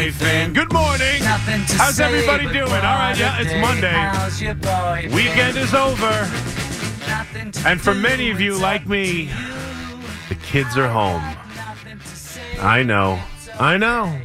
[0.00, 1.20] And good morning.
[1.20, 2.72] How's everybody doing?
[2.72, 5.14] All right, yeah, it's Monday.
[5.14, 6.08] Weekend is over.
[7.68, 9.30] And for many of you like me,
[10.30, 11.22] the kids are home.
[12.60, 13.20] I know.
[13.58, 14.18] I know.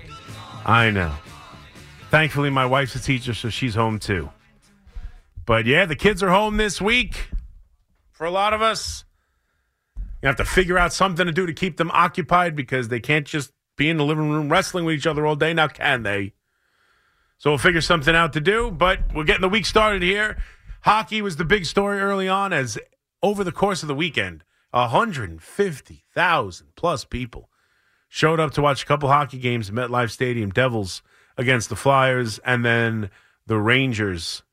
[0.66, 1.12] I know.
[2.10, 4.30] Thankfully, my wife's a teacher, so she's home too.
[5.46, 7.28] But yeah, the kids are home this week
[8.14, 9.04] for a lot of us.
[10.22, 13.28] You have to figure out something to do to keep them occupied because they can't
[13.28, 15.54] just be in the living room wrestling with each other all day.
[15.54, 16.34] Now, can they?
[17.38, 20.38] So we'll figure something out to do, but we're getting the week started here.
[20.82, 22.78] Hockey was the big story early on as
[23.22, 27.50] over the course of the weekend, 150,000 plus people
[28.08, 31.02] showed up to watch a couple hockey games at MetLife Stadium, Devils
[31.38, 33.10] against the Flyers, and then
[33.46, 34.44] the Rangers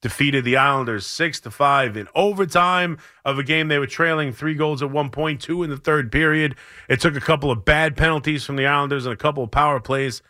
[0.00, 4.54] defeated the Islanders six to five in overtime of a game they were trailing three
[4.54, 6.54] goals at one point, two in the third period.
[6.88, 9.80] It took a couple of bad penalties from the Islanders and a couple of power
[9.80, 10.22] plays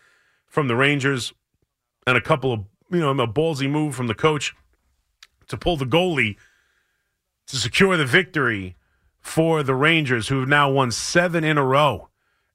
[0.47, 1.33] from the Rangers,
[2.06, 2.60] and a couple of
[2.91, 4.55] you know a ballsy move from the coach
[5.48, 6.36] to pull the goalie
[7.47, 8.77] to secure the victory
[9.20, 12.08] for the Rangers, who have now won seven in a row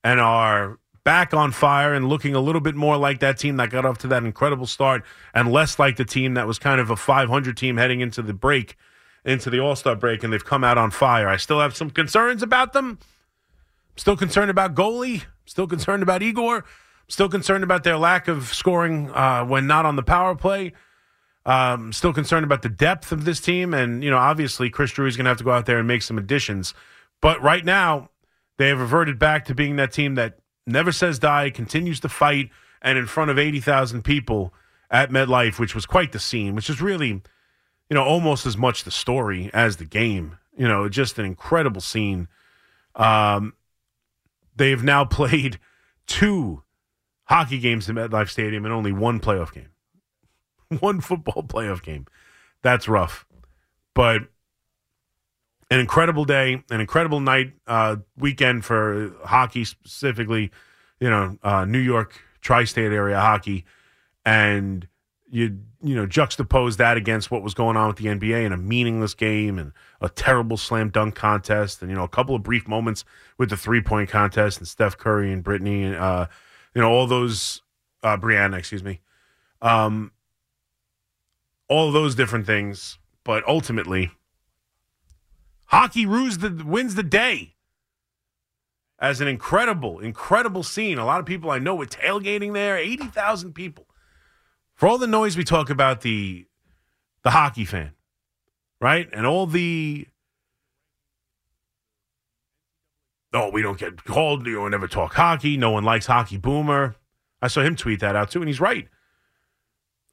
[0.04, 3.70] and are back on fire and looking a little bit more like that team that
[3.70, 6.90] got off to that incredible start and less like the team that was kind of
[6.90, 8.78] a 500 team heading into the break,
[9.26, 11.28] into the All Star break, and they've come out on fire.
[11.28, 13.00] I still have some concerns about them.
[13.96, 15.26] Still concerned about goalie.
[15.46, 16.58] Still concerned about Igor.
[16.58, 20.74] I'm still concerned about their lack of scoring uh, when not on the power play.
[21.46, 25.10] Um, still concerned about the depth of this team, and you know, obviously, Chris Drury
[25.10, 26.74] is going to have to go out there and make some additions.
[27.22, 28.10] But right now,
[28.58, 32.50] they have reverted back to being that team that never says die, continues to fight,
[32.82, 34.54] and in front of 80,000 people
[34.90, 37.22] at MetLife, which was quite the scene, which is really, you
[37.92, 40.38] know, almost as much the story as the game.
[40.56, 42.28] You know, just an incredible scene.
[42.96, 43.54] Um,
[44.56, 45.60] they've now played
[46.06, 46.64] two
[47.26, 49.70] hockey games at MetLife Stadium and only one playoff game.
[50.80, 52.08] One football playoff game.
[52.64, 53.28] That's rough.
[53.94, 54.24] But
[55.74, 60.52] an incredible day, an incredible night, uh, weekend for hockey specifically.
[61.00, 63.66] You know, uh, New York tri-state area hockey,
[64.24, 64.88] and
[65.32, 68.58] you you know juxtapose that against what was going on with the NBA and a
[68.58, 72.68] meaningless game and a terrible slam dunk contest, and you know a couple of brief
[72.68, 73.04] moments
[73.40, 76.28] with the three point contest and Steph Curry and Brittany and uh,
[76.76, 77.64] you know all those
[78.04, 79.02] uh, Brianna, excuse me,
[79.64, 80.12] um,
[81.68, 84.12] all those different things, but ultimately
[85.68, 87.56] Hockey rules the, wins the day
[89.00, 90.98] as an incredible, incredible scene.
[90.98, 93.86] A lot of people I know were tailgating there, 80,000 people.
[94.76, 96.46] For all the noise we talk about the
[97.24, 97.92] the hockey fan,
[98.82, 99.08] right?
[99.14, 100.08] And all the
[103.34, 106.96] oh, we don't get called, you know, never talk hockey, no one likes hockey boomer.
[107.42, 108.88] I saw him tweet that out too, and he's right.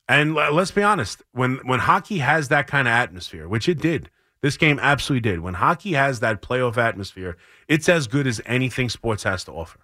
[0.09, 4.11] And let's be honest, when when hockey has that kind of atmosphere, which it did,
[4.43, 5.41] this game absolutely did.
[5.41, 7.37] When hockey has that playoff atmosphere,
[7.69, 9.81] it's as good as anything sports has to offer.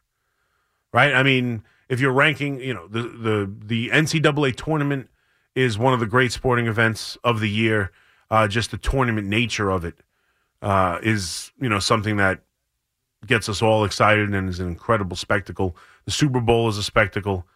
[0.93, 1.13] Right?
[1.15, 5.09] I mean, if you're ranking, you know, the the the NCAA tournament
[5.55, 7.93] is one of the great sporting events of the year.
[8.31, 9.95] Uh, just the tournament nature of it
[10.61, 12.41] uh, is, you know, something that
[13.25, 15.77] gets us all excited and is an incredible spectacle.
[16.05, 17.47] The Super Bowl is a spectacle.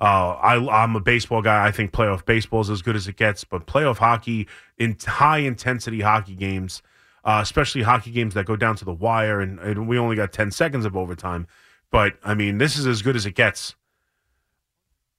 [0.00, 1.66] Uh, I, am a baseball guy.
[1.66, 5.38] I think playoff baseball is as good as it gets, but playoff hockey, in high
[5.38, 6.82] intensity hockey games,
[7.24, 10.32] uh, especially hockey games that go down to the wire, and, and, we only got
[10.32, 11.48] 10 seconds of overtime.
[11.90, 13.74] But I mean, this is as good as it gets.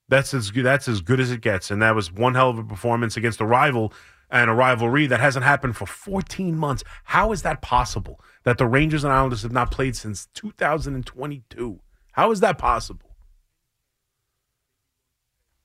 [0.07, 0.63] That's as good.
[0.63, 3.41] That's as good as it gets, and that was one hell of a performance against
[3.41, 3.93] a rival
[4.31, 6.83] and a rivalry that hasn't happened for 14 months.
[7.03, 8.21] How is that possible?
[8.43, 11.79] That the Rangers and Islanders have not played since 2022.
[12.13, 13.08] How is that possible?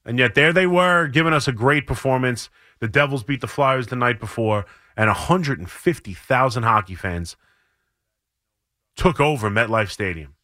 [0.04, 2.50] And yet there they were, giving us a great performance.
[2.80, 4.66] The Devils beat the Flyers the night before,
[4.96, 7.36] and 150,000 hockey fans
[8.96, 10.34] took over MetLife Stadium.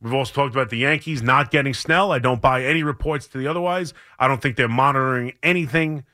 [0.00, 2.12] We've also talked about the Yankees not getting Snell.
[2.12, 3.94] I don't buy any reports to the otherwise.
[4.18, 6.04] I don't think they're monitoring anything.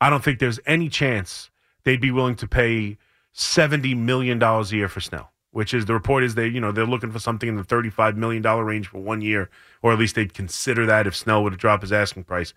[0.00, 1.50] I don't think there's any chance
[1.84, 2.96] they'd be willing to pay
[3.32, 6.72] seventy million dollars a year for Snell, which is the report is they you know
[6.72, 9.50] they're looking for something in the thirty five million dollar range for one year,
[9.82, 12.54] or at least they'd consider that if Snell would drop his asking price.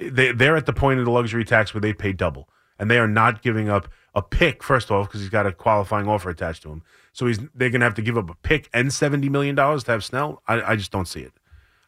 [0.00, 2.48] They they're at the point of the luxury tax where they pay double,
[2.78, 6.08] and they are not giving up a pick first off because he's got a qualifying
[6.08, 6.82] offer attached to him.
[7.12, 9.84] So he's they're going to have to give up a pick and seventy million dollars
[9.84, 10.42] to have Snell.
[10.46, 11.32] I, I just don't see it.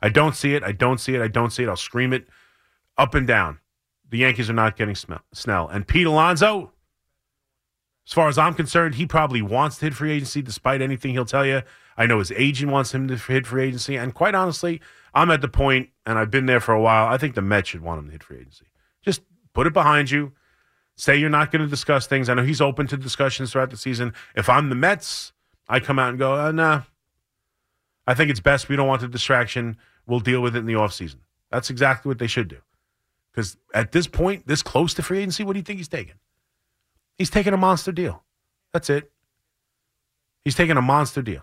[0.02, 0.62] I don't see it.
[0.62, 1.20] I don't see it.
[1.20, 1.68] I don't see it.
[1.68, 2.26] I'll scream it
[2.96, 3.58] up and down.
[4.08, 5.68] The Yankees are not getting Snell.
[5.68, 6.72] And Pete Alonso,
[8.10, 11.24] as far as I'm concerned, he probably wants to hit free agency despite anything he'll
[11.24, 11.62] tell you.
[11.96, 13.94] I know his agent wants him to hit free agency.
[13.94, 14.80] And quite honestly,
[15.14, 17.68] I'm at the point, and I've been there for a while, I think the Mets
[17.68, 18.66] should want him to hit free agency.
[19.04, 19.22] Just
[19.54, 20.32] put it behind you.
[20.96, 22.28] Say you're not going to discuss things.
[22.28, 24.12] I know he's open to discussions throughout the season.
[24.34, 25.32] If I'm the Mets,
[25.68, 26.82] I come out and go, uh, nah.
[28.08, 29.76] I think it's best we don't want the distraction.
[30.08, 31.20] We'll deal with it in the offseason.
[31.52, 32.58] That's exactly what they should do.
[33.30, 36.16] Because at this point, this close to free agency, what do you think he's taking?
[37.20, 38.22] He's taking a monster deal.
[38.72, 39.12] That's it.
[40.42, 41.42] He's taking a monster deal.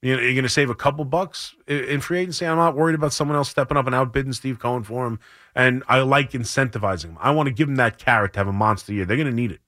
[0.00, 2.46] You're going to save a couple bucks in free agency.
[2.46, 5.20] I'm not worried about someone else stepping up and outbidding Steve Cohen for him.
[5.54, 7.18] And I like incentivizing him.
[7.20, 9.04] I want to give him that carrot to have a monster year.
[9.04, 9.60] They're going to need it.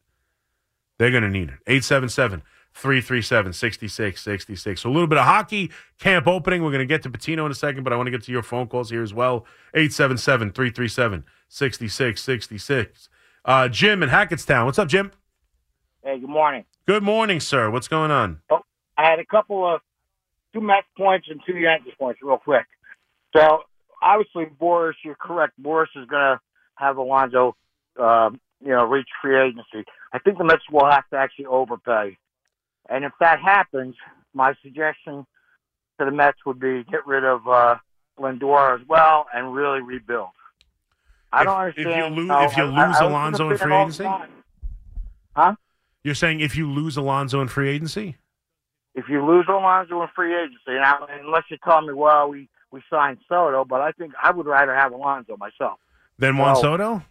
[0.99, 1.59] They're going to need it.
[1.67, 2.43] 877
[2.73, 4.81] 337 6666.
[4.81, 5.71] So a little bit of hockey
[6.01, 6.63] camp opening.
[6.63, 8.33] We're going to get to Pitino in a second, but I want to get to
[8.33, 9.45] your phone calls here as well.
[9.75, 13.11] 877 337 6666.
[13.49, 14.67] Uh, Jim in Hackettstown.
[14.67, 15.11] What's up, Jim?
[16.05, 16.67] Hey, good morning.
[16.87, 17.71] Good morning, sir.
[17.71, 18.43] What's going on?
[18.51, 18.61] Oh,
[18.99, 19.81] I had a couple of
[20.53, 22.67] two Mets points and two Yankees points, real quick.
[23.35, 23.61] So
[24.03, 25.55] obviously, Boras, you're correct.
[25.59, 26.41] Boras is going to
[26.75, 27.57] have Alonso,
[27.99, 29.89] um, you know, reach free agency.
[30.13, 32.19] I think the Mets will have to actually overpay,
[32.91, 33.95] and if that happens,
[34.35, 35.25] my suggestion
[35.99, 37.77] to the Mets would be get rid of uh,
[38.21, 40.29] Lindor as well and really rebuild.
[41.33, 41.89] I if, don't understand.
[41.89, 44.09] If you, lo- how, if you lose I, I Alonso in free agency,
[45.35, 45.55] huh?
[46.05, 48.17] You're saying if you lose Alonso in free agency?
[48.95, 52.83] If you lose Alonso in free agency, now unless you tell me, well, we we
[52.91, 55.79] signed Soto, but I think I would rather have Alonso myself.
[56.19, 57.03] Than Juan So- Soto?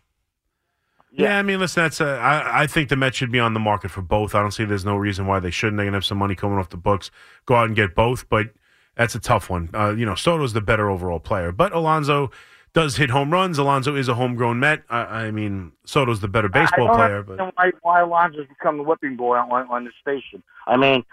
[1.12, 1.24] Yeah.
[1.24, 1.40] Yeah.
[1.40, 3.90] I mean, listen, that's a, I, I think the Mets should be on the market
[3.92, 4.36] for both.
[4.36, 5.78] I don't see there's no reason why they shouldn't.
[5.78, 7.10] They're gonna have some money coming off the books.
[7.46, 8.48] Go out and get both, but
[8.96, 9.70] that's a tough one.
[9.74, 12.30] Uh, you know, Soto's the better overall player, but Alonso
[12.74, 13.58] does hit home runs.
[13.58, 14.84] Alonso is a homegrown Met.
[14.90, 18.78] I, I mean, Soto's the better baseball I don't player, but why, why Alonso's become
[18.78, 20.44] the whipping boy on, on the station.
[20.66, 21.04] I mean,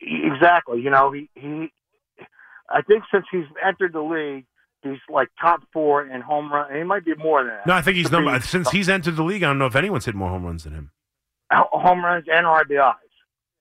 [0.00, 0.80] exactly.
[0.80, 1.72] You know, he he.
[2.70, 4.44] I think since he's entered the league,
[4.82, 6.74] he's like top four in home run.
[6.74, 7.66] He might be more than that.
[7.66, 9.42] no, I think he's number since he's entered the league.
[9.42, 10.90] I don't know if anyone's hit more home runs than him.
[11.50, 12.94] home runs and RBIs.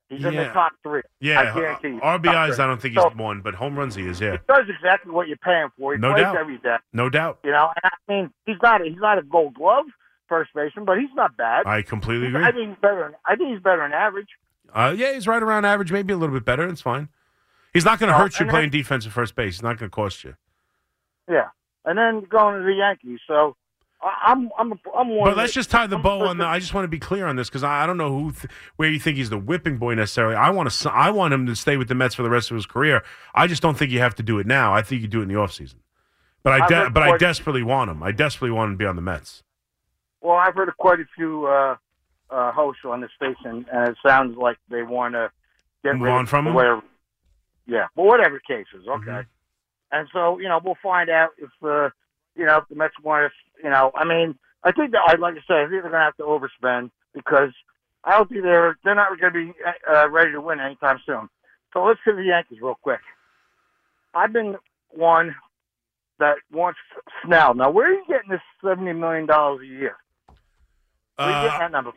[0.10, 1.02] He's in the top three.
[1.20, 2.00] Yeah, I guarantee you.
[2.00, 2.60] RBIs.
[2.60, 4.22] I don't think he's So- one, but home runs he is.
[4.22, 5.94] Yeah, He does exactly what you're paying for.
[5.94, 6.38] He No plays doubt.
[6.38, 6.78] every day.
[6.94, 7.40] no doubt.
[7.44, 9.86] You know, I mean, he's not he's not a Gold Glove
[10.30, 11.66] first baseman, but he's not bad.
[11.68, 12.44] I completely agree.
[12.44, 13.04] I think he's better.
[13.04, 14.30] Than, I think he's better than average.
[14.74, 16.68] Uh, yeah, he's right around average, maybe a little bit better.
[16.68, 17.10] It's fine.
[17.74, 19.56] He's not going to Well, hurt you and playing defense at first base.
[19.56, 20.36] He's not going to cost you.
[21.30, 21.48] Yeah,
[21.86, 23.20] and then going to the Yankees.
[23.28, 23.56] So
[24.02, 25.32] I'm I'm I'm one.
[25.32, 26.46] But let's just tie the bow on the.
[26.46, 28.46] I just want to be clear on this because I, I don't know who th-
[28.76, 30.36] where you think he's the whipping boy necessarily.
[30.36, 30.92] I want to.
[30.92, 33.04] I want him to stay with the Mets for the rest of his career.
[33.34, 34.72] I just don't think you have to do it now.
[34.74, 35.76] I think you do it in the offseason.
[36.44, 38.04] But I de- but I desperately want him.
[38.04, 39.44] I desperately want him to be on the Mets.
[40.22, 41.76] Well, I've heard of quite a few uh,
[42.30, 45.32] uh, hosts on the station, and it sounds like they want to
[45.84, 46.54] get Move rid on of from him?
[46.54, 46.82] whatever.
[47.66, 49.06] Yeah, but whatever case is okay.
[49.12, 49.26] Mhm.
[49.92, 51.90] And so you know we'll find out if uh,
[52.38, 53.32] you know if the Mets want us.
[53.64, 55.94] You know, I mean, I think that I'd like to say I think they're going
[55.94, 57.52] to have to overspend because
[58.04, 59.54] I don't think they're they're not going to be
[59.90, 61.30] uh, ready to win anytime soon.
[61.74, 63.00] So let's get to the Yankees real quick.
[64.14, 64.56] I've been
[64.92, 65.36] one
[66.20, 66.80] that wants
[67.26, 67.54] Snell.
[67.54, 69.96] Now, where are you getting this seventy million dollars a year?
[71.16, 71.92] Where are you getting Uh, that number?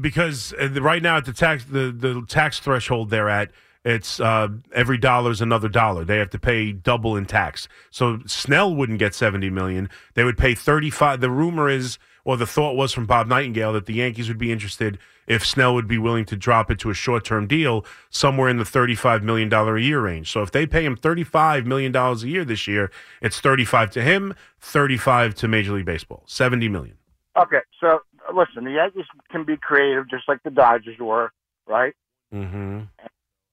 [0.00, 3.50] because uh, right now at the tax the, the tax threshold they're at
[3.84, 6.04] it's uh, every dollar is another dollar.
[6.04, 7.68] They have to pay double in tax.
[7.90, 9.90] So snell wouldn't get 70 million.
[10.14, 13.84] They would pay 35 the rumor is or the thought was from bob nightingale that
[13.84, 16.94] the yankees would be interested if snell would be willing to drop it to a
[16.94, 20.30] short-term deal somewhere in the 35 million dollar a year range.
[20.30, 24.02] So if they pay him 35 million dollars a year this year it's 35 to
[24.02, 26.22] him 35 to major league baseball.
[26.26, 26.96] 70 million.
[27.36, 27.98] Okay, so
[28.34, 31.32] listen, the Yankees can be creative just like the Dodgers were,
[31.66, 31.94] right?
[32.34, 32.80] mm-hmm.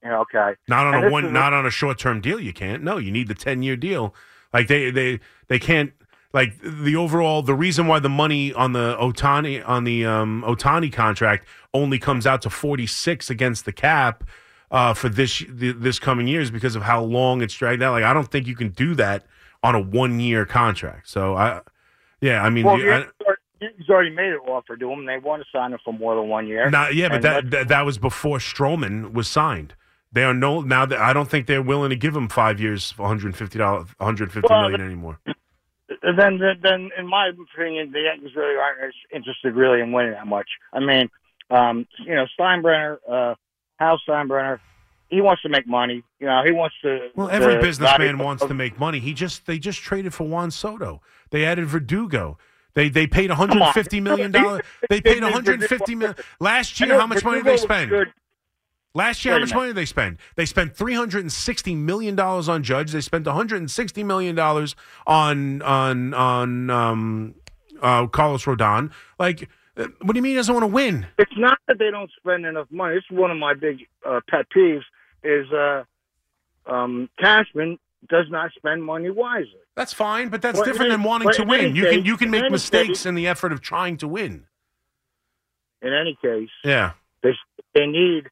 [0.04, 0.56] Yeah, okay.
[0.68, 2.40] Not on And a one, not on a short term deal.
[2.40, 2.84] You can't.
[2.84, 4.16] No, you need the ten year deal.
[4.54, 5.94] Like they, they, they can't.
[6.34, 10.92] Like the overall, the reason why the money on the Ohtani on the um, Ohtani
[10.92, 14.24] contract only comes out to forty six against the cap
[14.72, 17.92] uh, for this this coming year is because of how long it's dragged out.
[17.92, 19.26] Like I don't think you can do that
[19.62, 21.10] on a one year contract.
[21.10, 21.62] So I,
[22.22, 23.06] yeah, I mean, Well, the I-
[23.90, 25.06] already made an offer to him.
[25.06, 26.70] They want to sign him for more than one year.
[26.70, 29.76] Not, yeah, but that, that that was before Stroman was signed.
[30.14, 30.86] They are no now.
[30.86, 33.88] That I don't think they're willing to give him five years, one hundred fifty dollars,
[33.98, 35.20] one hundred fifty Well, million anymore.
[35.26, 40.28] then, then, then, in my opinion, the Yankees really aren't interested really in winning that
[40.28, 40.48] much.
[40.74, 41.10] I mean,
[41.50, 43.36] um, you know, Steinbrenner, uh,
[43.78, 44.60] Hal Steinbrenner,
[45.10, 46.04] he wants to make money.
[46.20, 47.10] You know, he wants to.
[47.16, 49.00] Well, every to- businessman wants to make money.
[49.00, 51.02] He just they just traded for Juan Soto.
[51.30, 52.38] They added Verdugo.
[52.74, 54.62] They they paid one hundred fifty million dollars.
[54.90, 57.00] They paid one hundred fifty million last year.
[57.00, 58.14] How much money did they good.
[58.94, 60.18] Last year, how much money did they spend?
[60.36, 62.92] They spent three hundred and sixty million dollars on Judge.
[62.92, 64.76] They spent one hundred and sixty million dollars
[65.08, 67.36] on on on um,
[67.82, 68.92] uh, Carlos Rodon.
[69.18, 71.08] Like, uh, what do you mean he doesn't want to win?
[71.18, 72.98] It's not that they don't spend enough money.
[72.98, 74.84] It's one of my big uh, pet peeves.
[75.24, 75.84] Is uh,
[76.66, 77.80] um, Cashman
[78.10, 79.54] does not spend money wisely.
[79.76, 81.78] That's fine, but that's Well, different in- than wanting to win.
[81.78, 84.48] You can you can make mistakes case- in the effort of trying to win.
[85.82, 86.92] In any case, Yeah.
[87.24, 87.38] they
[87.74, 88.30] they need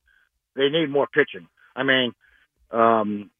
[0.56, 1.48] they need more pitching.
[1.76, 2.14] I mean,
[2.72, 3.32] um,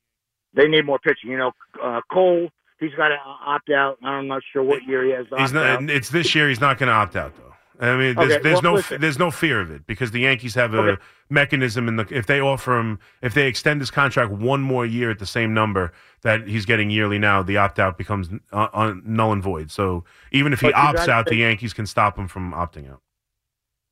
[0.54, 1.32] they need more pitching.
[1.32, 1.52] You know,
[1.82, 2.50] uh, Cole
[2.80, 3.98] he's got to opt out.
[4.04, 5.90] I'm not sure what year he has to He's opt out.
[5.90, 6.50] It's this year.
[6.50, 7.46] He's not going to opt out though.
[7.82, 9.00] I mean, there's, Okay, there's well, no listen.
[9.00, 11.02] there's no fear of it because the Yankees have a Okay.
[11.30, 15.10] mechanism in the if they offer him if they extend his contract one more year
[15.12, 18.96] at the same number that he's getting yearly now, the opt out becomes uh, uh,
[19.06, 19.72] null and void.
[19.72, 23.02] So even if he opts out, the Yankees can stop him from opting out.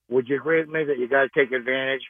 [0.09, 2.01] Would you agree with me that you got to take advantage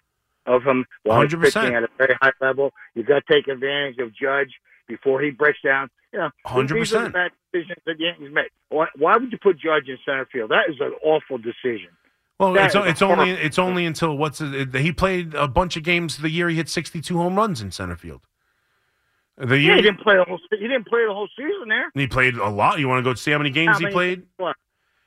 [0.48, 1.42] of him while 100%.
[1.42, 2.72] pitching at a very high level?
[2.96, 4.54] You've got to take advantage of Judge
[4.88, 5.90] before he breaks down.
[6.14, 6.30] You know,
[6.64, 7.04] these are 100%.
[7.04, 8.48] the bad decisions that Yankees made.
[8.70, 10.50] Why, why would you put Judge in center field?
[10.52, 11.90] That is an awful decision.
[12.40, 15.84] Well, That it's, it's only it's only until what's it, he played a bunch of
[15.84, 18.22] games the year he hit 62 home runs in center field.
[19.38, 20.40] The Yeah, year he didn't play the whole.
[20.52, 21.90] He didn't play the whole season there.
[21.96, 22.80] he played a lot.
[22.80, 24.24] You want to go see how many games How he many- played?
[24.38, 24.56] What?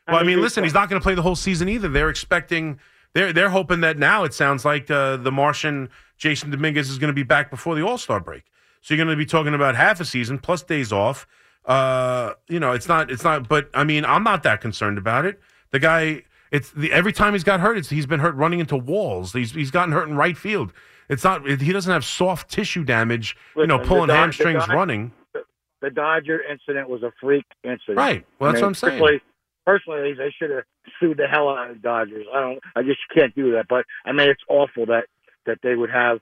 [0.09, 1.89] Well, I mean, listen, he's not going to play the whole season either.
[1.89, 2.81] They're expecting,
[3.15, 5.89] they're they're hoping that now it sounds like uh, the Martian
[6.19, 8.45] Jasson Dominguez is going to be back before the All Star break.
[8.83, 11.27] So you're going to be talking about half a season plus days off.
[11.67, 13.49] Uh, you know, it's not, it's not.
[13.49, 15.39] But I mean, I'm not that concerned about it.
[15.71, 18.77] The guy, it's the every time he's got hurt, it's he's been hurt running into
[18.77, 19.33] walls.
[19.33, 20.73] He's he's gotten hurt in right field.
[21.09, 21.47] It's not.
[21.47, 23.37] He doesn't have soft tissue damage.
[23.57, 25.13] you know, Listen, the pulling Dod- the hamstrings Dod- running.
[25.83, 27.99] the Dodger incident was a freak incident.
[27.99, 28.25] Right.
[28.39, 29.21] Well, I that's mean, what I'm saying.
[29.71, 30.65] Personally, they should have
[30.99, 32.27] sued the hell out of the Dodgers.
[32.35, 32.59] I don't.
[32.75, 33.67] I just can't do that.
[33.69, 35.05] But I mean, it's awful that
[35.47, 36.19] that they would have,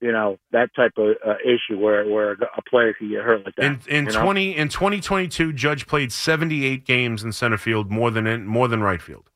[0.00, 3.54] you know, that type of uh, issue where where a player could get hurt like
[3.56, 3.64] that.
[3.64, 4.22] In in you know?
[4.22, 8.26] twenty in twenty twenty two, Judge played seventy eight games in center field, more than
[8.26, 9.30] in, more than right field.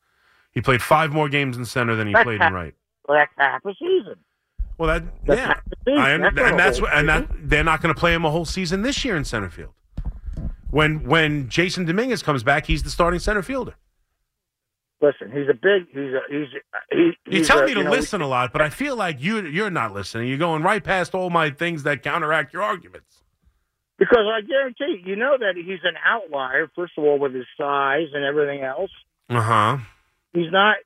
[0.51, 2.75] He played five more games in center than he That's played half- in right.
[3.09, 4.17] Well, that's half a season.
[4.79, 6.01] Well, that That's yeah, half a season.
[6.01, 8.31] I, That's not and that's what, and that they're not going to play him a
[8.31, 9.75] whole season this year in center field.
[10.75, 13.75] When when Jasson Dominguez comes back, he's the starting center fielder.
[15.01, 15.87] Listen, he's a big.
[15.93, 16.21] He's a.
[16.29, 16.49] He's.
[16.91, 16.99] He,
[17.31, 19.23] You he's tell a, me to you know, listen a lot, but I feel like
[19.23, 20.29] you you're not listening.
[20.29, 23.23] You're going right past all my things that counteract your arguments.
[23.99, 26.69] because I guarantee you, you know that he's an outlier.
[26.75, 28.91] First of all, with his size and everything else,
[29.31, 29.79] Uh huh.
[30.33, 30.77] he's not.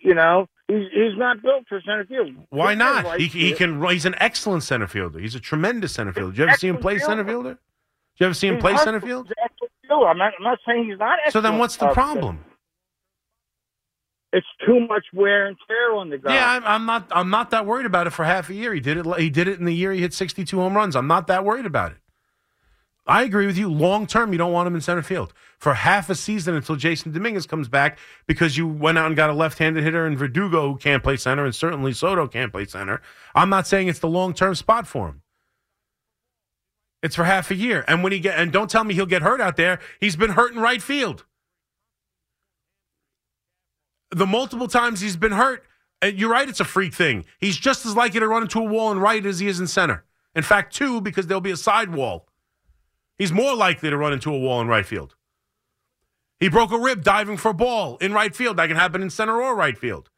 [0.00, 2.34] You know, he's he's not built for center field.
[2.50, 3.20] Why not?
[3.20, 3.80] He, he can.
[3.90, 5.20] He's an excellent center fielder.
[5.20, 6.32] He's a tremendous center fielder.
[6.32, 7.58] Did you ever see him play Excellent center fielder.
[8.18, 9.26] You ever see him play center field?
[9.26, 10.08] he's an excellent fielder.
[10.08, 10.32] I'm not.
[10.38, 11.18] I'm not saying he's not.
[11.30, 12.44] So then, what's the uh, problem?
[14.32, 16.34] It's too much wear and tear on the guy.
[16.34, 17.08] Yeah, I'm, I'm not.
[17.10, 18.72] I'm not that worried about it for half a year.
[18.72, 19.06] He did it.
[19.18, 20.96] He did it in the year he hit 62 home runs.
[20.96, 21.98] I'm not that worried about it.
[23.08, 23.70] I agree with you.
[23.70, 27.12] Long term, you don't want him in center field for half a season until Jasson
[27.12, 30.76] Dominguez comes back because you went out and got a left-handed hitter and Verdugo who
[30.76, 33.00] can't play center and certainly Soto can't play center.
[33.34, 35.22] I'm not saying it's the long-term spot for him.
[37.06, 39.22] It's for half a year, and when he get and don't tell me he'll get
[39.22, 39.78] hurt out there.
[40.00, 41.24] He's been hurt in right field.
[44.10, 45.64] The multiple times he's been hurt,
[46.04, 47.24] you're right, it's a freak thing.
[47.38, 49.68] He's just as likely to run into a wall in right as he is in
[49.68, 50.04] center.
[50.34, 52.26] In fact, two because there'll be a side wall.
[53.18, 55.14] He's more likely to run into a wall in right field.
[56.40, 58.56] He broke a rib diving for a ball in right field.
[58.56, 60.10] That can happen in center or right field.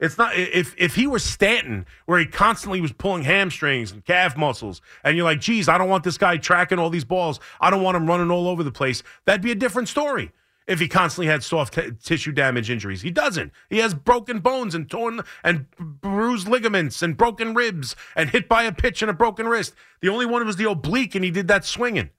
[0.00, 4.36] It's not if if he was Stanton, where he constantly was pulling hamstrings and calf
[4.36, 7.38] muscles, and you're like, geez, I don't want this guy tracking all these balls.
[7.60, 9.02] I don't want him running all over the place.
[9.26, 10.32] That'd be a different story.
[10.66, 13.52] If he constantly had soft t- tissue damage injuries, he doesn't.
[13.68, 18.62] He has broken bones and torn and bruised ligaments and broken ribs and hit by
[18.62, 19.74] a pitch and a broken wrist.
[20.00, 22.10] The only one was the oblique, and he did that swinging.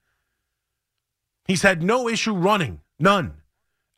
[1.46, 3.41] He's had no issue running, none.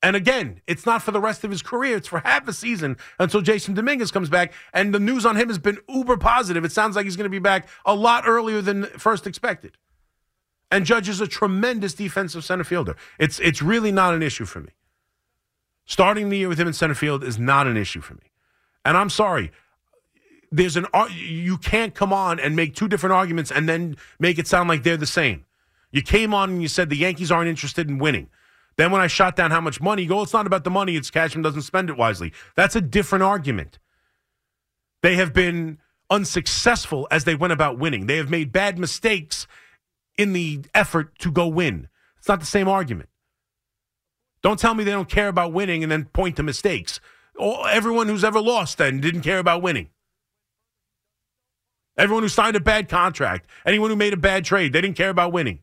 [0.04, 1.96] And again, it's not for the rest of his career.
[1.96, 4.52] It's for half a season until Jasson Dominguez comes back.
[4.74, 6.62] And the news on him has been uber positive.
[6.62, 9.78] It sounds like he's going to be back a lot earlier than first expected.
[10.70, 12.96] And Judge is a tremendous defensive center fielder.
[13.18, 14.72] It's it's really not an issue for me.
[15.86, 18.30] Starting the year with him in center field is not an issue for me.
[18.84, 19.52] And I'm sorry.
[20.52, 24.38] There's an uh, you can't come on and make two different arguments and then make
[24.38, 25.46] it sound like they're the same.
[25.92, 28.28] You came on and you said the Yankees aren't interested in winning.
[28.76, 30.96] Then when I shot down how much money, you go, it's not about the money,
[30.96, 32.32] it's Cashman doesn't spend it wisely.
[32.56, 33.78] That's a different argument.
[35.02, 35.78] They have been
[36.10, 38.06] unsuccessful as they went about winning.
[38.06, 39.46] They have made bad mistakes
[40.18, 41.88] in the effort to go win.
[42.18, 43.10] It's not the same argument.
[44.42, 47.00] Don't tell me they don't care about winning and then point to mistakes.
[47.40, 49.88] Everyone who's ever lost then didn't care about winning.
[51.96, 55.10] Everyone who signed a bad contract, anyone who made a bad trade, they didn't care
[55.10, 55.60] about winning.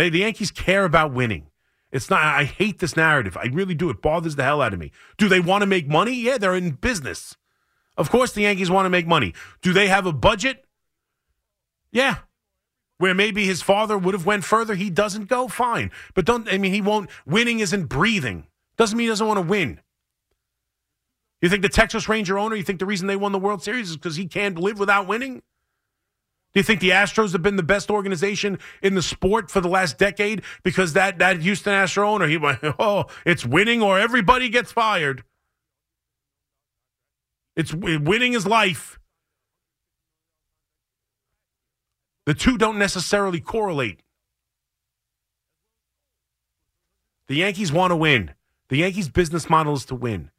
[0.00, 1.48] They, the Yankees care about winning.
[1.92, 2.22] It's not.
[2.22, 3.36] I hate this narrative.
[3.36, 3.90] I really do.
[3.90, 4.92] It bothers the hell out of me.
[5.18, 6.14] Do they want to make money?
[6.14, 7.36] Yeah, they're in business.
[7.98, 9.34] Of course, the Yankees want to make money.
[9.60, 10.64] Do they have a budget?
[11.92, 12.20] Yeah.
[12.96, 15.48] Where maybe his father would have went further, he doesn't go.
[15.48, 16.50] Fine, but don't.
[16.50, 17.10] I mean, he won't.
[17.26, 18.46] Winning isn't breathing.
[18.78, 19.80] Doesn't mean he doesn't want to win.
[21.42, 22.56] You think the Texas Ranger owner?
[22.56, 25.06] You think the reason they won the World Series is because he can't live without
[25.06, 25.42] winning?
[26.52, 29.68] Do you think the Astros have been the best organization in the sport for the
[29.68, 34.48] last decade because that that Houston Astro owner he went, oh, it's winning or everybody
[34.48, 35.22] gets fired.
[37.54, 38.98] It's winning is life.
[42.26, 44.02] The two don't necessarily correlate.
[47.28, 48.32] The Yankees want to win.
[48.70, 50.30] The Yankees' business model is to win.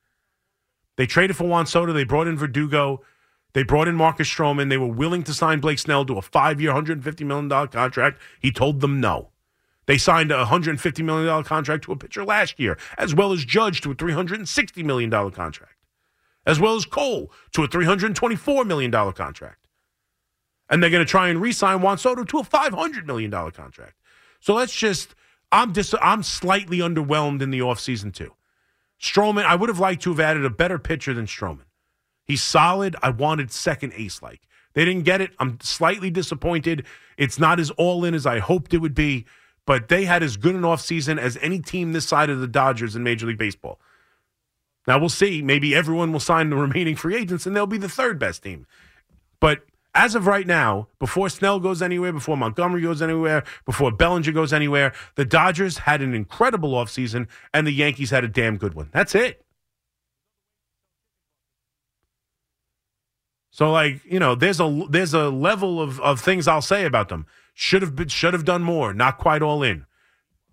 [0.98, 1.94] They traded for Juan Soto.
[1.94, 3.02] They brought in Verdugo.
[3.54, 4.70] They brought in Marcus Stroman.
[4.70, 8.22] They were willing to sign Blake Snell to a five year, $150 million contract.
[8.40, 9.30] He told them no.
[9.88, 13.82] They signed a $150 million contract to a pitcher last year, as well as Judge
[13.82, 15.76] to a $360 million contract,
[16.46, 19.68] as well as Cole to a $324 million contract.
[20.70, 23.96] And they're going to try and re sign Juan Soto to a $500 million contract.
[24.40, 25.14] So let's just,
[25.52, 28.34] I'm, just, I'm slightly underwhelmed in the offseason, too.
[29.02, 31.66] Stroman, I would have liked to have added a better pitcher than Stroman.
[32.26, 32.96] He's solid.
[33.02, 34.42] I wanted second ace like.
[34.74, 35.32] They didn't get it.
[35.40, 36.86] I'm slightly disappointed.
[37.18, 39.26] It's not as all in as I hoped it would be,
[39.66, 42.96] but they had as good an offseason as any team this side of the Dodgers
[42.96, 43.80] in Major League Baseball.
[44.88, 45.42] Now we'll see.
[45.42, 48.66] Maybe everyone will sign the remaining free agents and they'll be the third best team.
[49.40, 54.32] But as of right now, before Snell goes anywhere, before Montgomery goes anywhere, before Bellinger
[54.32, 58.74] goes anywhere, the Dodgers had an incredible offseason and the Yankees had a damn good
[58.74, 58.90] one.
[58.94, 59.44] That's it.
[63.52, 67.10] So like, you know, there's a there's a level of, of things I'll say about
[67.10, 67.28] them.
[67.54, 69.86] Should have been should have done more, not quite all in.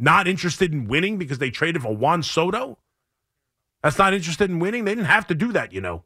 [0.01, 2.79] Not interested in winning because they traded for Juan Soto?
[3.83, 4.85] That's not interested in winning.
[4.85, 6.05] They didn't have to do that, you know.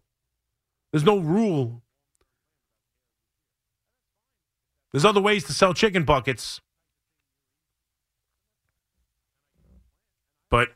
[0.90, 1.82] There's no rule.
[4.92, 6.60] There's other ways to sell chicken buckets.
[10.50, 10.68] But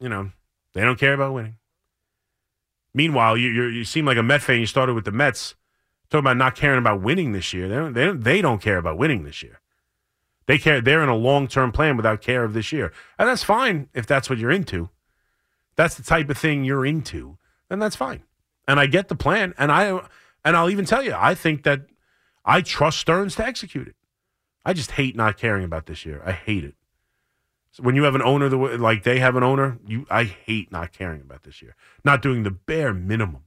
[0.00, 0.30] you know,
[0.72, 1.56] they don't care about winning.
[2.94, 4.60] Meanwhile, you you seem like a Met fan.
[4.60, 5.54] You started with the Mets,
[6.10, 7.68] talking about not caring about winning this year.
[7.68, 9.60] They don't, they don't, they don't care about winning this year.
[10.46, 10.80] They care.
[10.80, 14.06] They're in a long term plan without care of this year, and that's fine if
[14.06, 14.88] that's what you're into.
[15.76, 18.22] That's the type of thing you're into, then that's fine.
[18.66, 20.00] And I get the plan, and I
[20.44, 21.82] and I'll even tell you, I think that
[22.44, 23.96] I trust Stearns to execute it.
[24.64, 26.22] I just hate not caring about this year.
[26.24, 26.74] I hate it
[27.78, 30.92] when you have an owner the like they have an owner, you I hate not
[30.92, 33.44] caring about this year, not doing the bare minimum,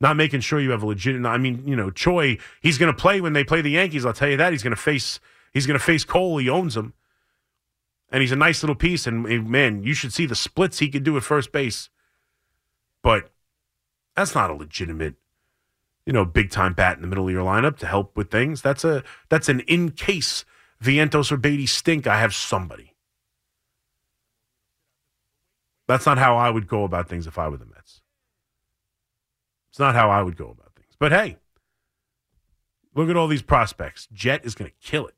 [0.00, 1.24] not making sure you have a legit.
[1.24, 4.04] I mean, you know, Choi, he's going to play when they play the Yankees.
[4.04, 5.20] I'll tell you that he's going to face
[5.52, 6.38] he's going to face Cole.
[6.38, 6.92] He owns him,
[8.10, 9.06] and he's a nice little piece.
[9.06, 11.88] And man, you should see the splits he can do at first base.
[13.02, 13.30] But
[14.14, 15.14] that's not a legitimate,
[16.04, 18.60] you know, big time bat in the middle of your lineup to help with things.
[18.60, 20.44] That's a that's an in case
[20.82, 22.94] Vientos or Baty stink, I have somebody.
[25.86, 28.02] That's not how I would go about things if I were the Mets.
[29.70, 30.94] It's not how I would go about things.
[30.98, 31.36] But hey,
[32.94, 34.08] look at all these prospects.
[34.12, 35.14] Jett is going to kill it.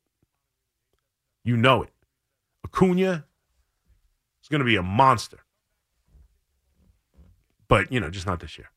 [1.43, 1.93] You know it.
[2.65, 3.25] Acuna
[4.43, 5.39] is going to be a monster.
[7.67, 8.69] But, you know, just not this year.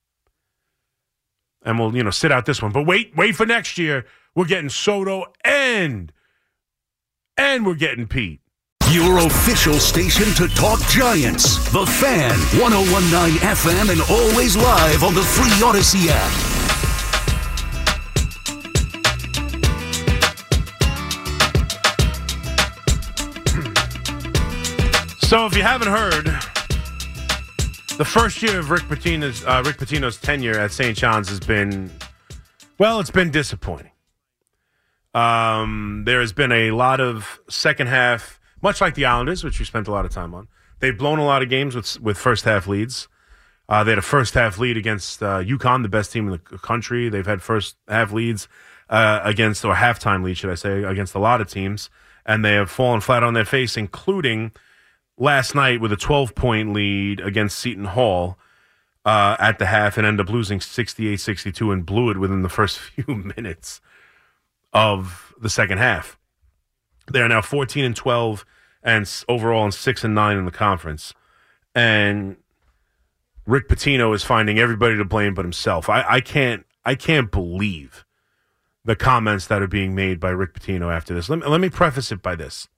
[1.65, 2.73] And we'll, you know, sit out this one.
[2.73, 4.07] But wait, wait for next year.
[4.35, 6.13] We're getting Soto and
[7.37, 8.41] and we're getting Pete.
[8.91, 11.71] Your official station to talk Giants.
[11.73, 16.59] The Fan, 1019 FM, and always live on the free Audacy app.
[25.33, 26.27] So, if you haven't heard,
[27.97, 30.95] the first year of Rick Pitino's, uh, Rick Pitino's tenure at St.
[30.95, 31.91] John's has been,
[32.79, 33.92] well, it's been disappointing.
[35.15, 39.65] Um, there has been a lot of second half much like the Islanders, which we
[39.65, 40.49] spent a lot of time on.
[40.79, 43.09] They've blown a lot of games with with first half leads.
[43.69, 46.59] Uh, they had a first half lead against uh, UConn, the best team in the
[46.59, 47.09] country.
[47.09, 48.49] They've had first half leads
[48.91, 51.89] uh, against, or halftime lead, should I say, against a lot of teams,
[52.27, 54.53] and they have fallen flat on their face, including
[55.17, 58.39] last night with a 12 point lead against Seton Hall
[59.05, 62.49] uh, at the half and ended up losing 68 62 and blew it within the
[62.61, 63.81] first few minutes
[64.73, 66.19] of the second half.
[67.11, 68.45] They are now 14 and 12
[68.83, 71.15] and overall and 6 and 9 in the conference.
[71.75, 72.37] And
[73.47, 75.89] Rick Pitino is finding everybody to blame but himself.
[75.89, 78.05] I, I can't I can't believe
[78.85, 81.29] the comments that are being made by Rick Pitino after this.
[81.29, 82.69] Let me, let me preface it by this.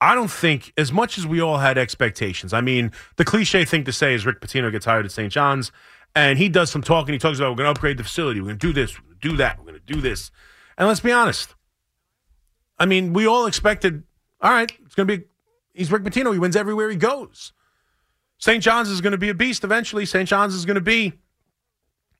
[0.00, 3.84] I don't think, as much as we all had expectations, I mean, the cliche thing
[3.84, 5.32] to say is Rick Pitino gets hired at St.
[5.32, 5.72] John's
[6.14, 7.12] and he does some talking.
[7.12, 9.36] He talks about we're going to upgrade the facility, we're going to do this, do
[9.38, 10.30] that, we're going to do this.
[10.78, 11.54] And let's be honest.
[12.78, 14.02] I mean, we all expected,
[14.40, 15.24] all right, it's going to be,
[15.72, 16.32] he's Rick Pitino.
[16.32, 17.52] He wins everywhere he goes.
[18.38, 18.62] St.
[18.62, 20.04] John's is going to be a beast eventually.
[20.04, 20.28] St.
[20.28, 21.14] John's is going to be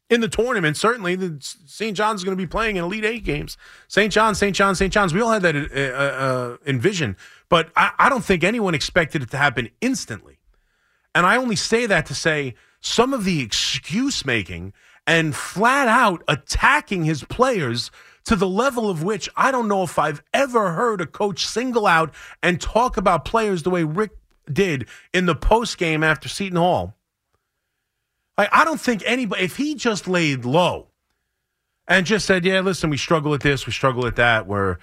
[0.09, 0.77] in the tournament.
[0.77, 1.97] Certainly, the St.
[1.97, 3.59] John's is going to be playing in Elite Eight games.
[3.89, 4.13] St.
[4.13, 4.55] John's, St.
[4.55, 4.93] John's, St.
[4.93, 5.13] John's.
[5.13, 7.17] We all had that uh, uh, envision,
[7.49, 10.39] but I, I don't think anyone expected it to happen instantly.
[11.15, 14.73] And I only say that to say some of the excuse making
[15.07, 17.91] and flat out attacking his players
[18.27, 21.87] to the level of which I don't know if I've ever heard a coach single
[21.87, 22.13] out
[22.43, 24.11] and talk about players the way Rick
[24.53, 26.95] did in the post game after Seton Hall.
[28.37, 30.89] Like, I don't think anybody, if he just laid low
[31.89, 34.77] and just said, yeah, listen, we struggle at this, we struggle at that, we're,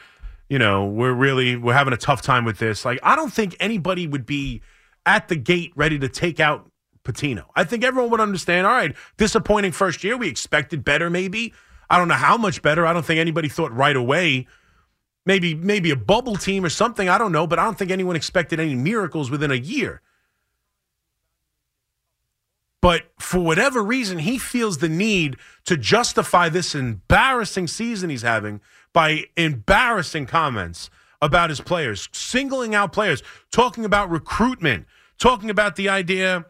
[0.49, 2.85] you know, we're really, we're having a tough time with this.
[2.85, 4.61] Like, I don't think anybody would be
[5.05, 6.71] at the gate ready to take out
[7.03, 7.43] Pitino.
[7.55, 10.15] I think everyone would understand, all right, disappointing first year.
[10.15, 11.53] We expected better, maybe.
[11.89, 12.85] I don't know how much better.
[12.85, 14.47] I don't think anybody thought right away.
[15.25, 17.07] Maybe, maybe a bubble team or something.
[17.07, 20.01] I don't know, but I don't think anyone expected any miracles within a year.
[22.81, 28.59] But for whatever reason, he feels the need to justify this embarrassing season he's having
[28.91, 30.89] by embarrassing comments
[31.21, 34.85] about his players, singling out players, talking about recruitment,
[35.17, 36.45] talking about the idea.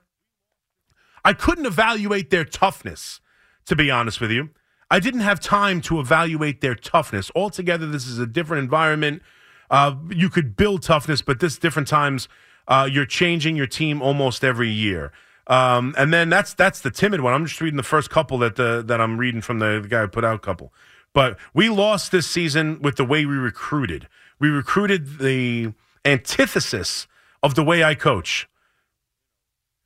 [1.24, 3.22] I couldn't evaluate their toughness,
[3.68, 4.50] to be honest with you.
[4.94, 7.32] I didn't have time to evaluate their toughness.
[7.36, 9.24] Altogether, this is a different environment.
[9.72, 12.30] Uh, you could build toughness, but this different times
[12.68, 15.12] uh, you're changing your team almost every year.
[15.48, 17.34] Um, and then that's that's the timid one.
[17.34, 20.02] I'm just reading the first couple that the, that I'm reading from the, the guy
[20.02, 20.72] who put out couple.
[21.12, 24.08] But we lost this season with the way we recruited.
[24.38, 25.74] We recruited the
[26.06, 27.08] antithesis
[27.42, 28.48] of the way I coach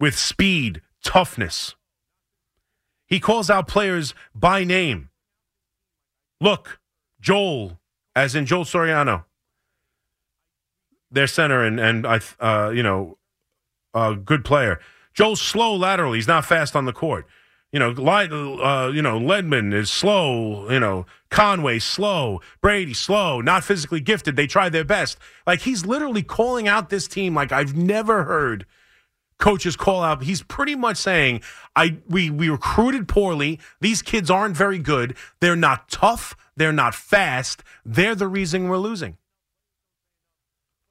[0.02, 1.77] with speed, toughness.
[3.08, 5.10] He calls out players by name.
[6.39, 6.80] Look,
[7.20, 7.80] Joel,
[8.15, 9.24] as in Joel Soriano,
[11.10, 13.17] their center and and I uh, you know
[13.93, 14.80] a good player.
[15.13, 16.17] Joel's slow laterally.
[16.17, 17.26] He's not fast on the court.
[17.72, 20.70] You know, uh, you know, Ledlum is slow.
[20.70, 22.39] You know, Conway slow.
[22.62, 23.41] Brady slow.
[23.41, 24.36] Not physically gifted.
[24.36, 25.17] They try their best.
[25.46, 28.65] Like he's literally calling out this team like I've never heard
[29.39, 30.23] coaches call out.
[30.23, 31.41] He's pretty much saying,
[31.76, 33.60] "I we we recruited poorly.
[33.80, 35.15] These kids aren't very good.
[35.39, 36.36] They're not tough.
[36.56, 37.63] They're not fast.
[37.86, 39.17] They're the reason we're losing."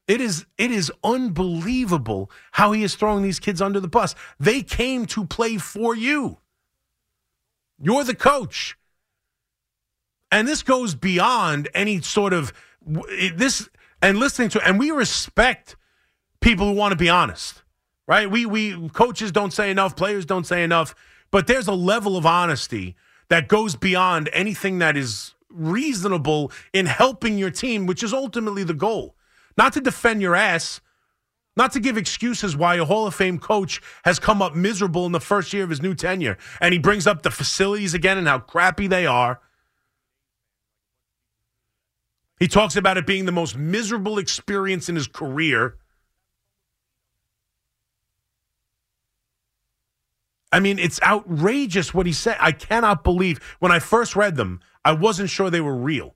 [0.06, 4.14] It is it is unbelievable how he is throwing these kids under the bus.
[4.38, 6.38] They came to play for you.
[7.78, 8.76] You're the coach.
[10.30, 12.52] And this goes beyond any sort of
[13.34, 13.68] this
[14.00, 15.76] and listening to and we respect
[16.40, 17.62] people who want to be honest.
[18.06, 18.30] Right?
[18.30, 20.94] We we coaches don't say enough, players don't say enough,
[21.30, 22.96] but there's a level of honesty
[23.28, 28.74] that goes beyond anything that is reasonable in helping your team, which is ultimately the
[28.74, 29.16] goal
[29.56, 30.80] not to defend your ass,
[31.56, 35.12] not to give excuses why a Hall of Fame coach has come up miserable in
[35.12, 36.36] the first year of his new tenure.
[36.60, 39.40] And he brings up the facilities again and how crappy they are.
[42.38, 45.76] He talks about it being the most miserable experience in his career.
[50.52, 52.36] I mean, it's outrageous what he said.
[52.40, 56.14] I cannot believe when I first read them, I wasn't sure they were real.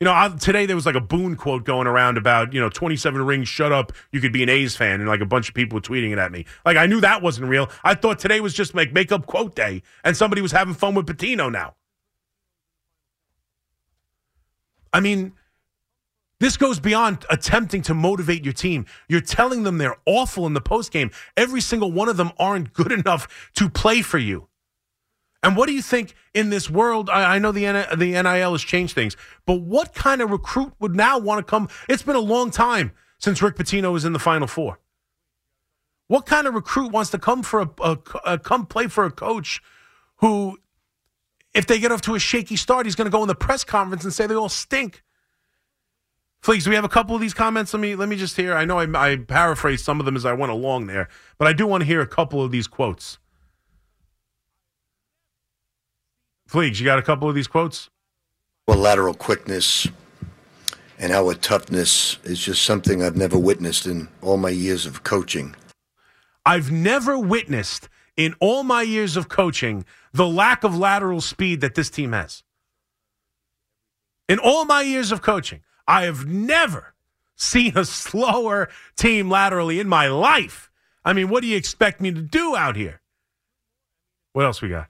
[0.00, 2.68] You know, I, today there was like a Boone quote going around about, you know,
[2.68, 5.54] 27 rings, shut up, you could be an A's fan, and like a bunch of
[5.54, 6.44] people were tweeting it at me.
[6.66, 7.70] Like, I knew that wasn't real.
[7.82, 10.94] I thought today was just like make up quote day, and somebody was having fun
[10.94, 11.76] with Pitino now.
[14.92, 15.32] I mean,
[16.38, 18.86] this goes beyond attempting to motivate your team.
[19.08, 21.12] You're telling them they're awful in the postgame.
[21.36, 24.48] Every single one of them aren't good enough to play for you.
[25.42, 27.08] And what do you think in this world?
[27.08, 27.64] I, know the
[27.96, 31.68] the NIL has changed things, but what kind of recruit would now want to come?
[31.88, 34.80] It's been a long time since Rick Pitino was in the Final Four.
[36.08, 39.10] What kind of recruit wants to come for a, a, a come play for a
[39.10, 39.62] coach
[40.16, 40.58] who,
[41.54, 43.64] if they get off to a shaky start, he's going to go in the press
[43.64, 45.02] conference and say they all stink?
[46.46, 47.74] Please, we have a couple of these comments?
[47.74, 48.54] Let me let me just hear.
[48.54, 51.52] I know I, I paraphrased some of them as I went along there, but I
[51.52, 53.18] do want to hear a couple of these quotes.
[56.48, 57.90] Fleegs, you got a couple of these quotes?
[58.68, 59.88] Well, lateral quickness
[61.00, 65.56] and our toughness is just something I've never witnessed in all my years of coaching.
[66.44, 71.74] I've never witnessed in all my years of coaching the lack of lateral speed that
[71.74, 72.44] this team has.
[74.28, 76.94] In all my years of coaching, I have never
[77.36, 80.70] seen a slower team laterally in my life.
[81.04, 83.00] I mean, what do you expect me to do out here?
[84.32, 84.88] What else we got?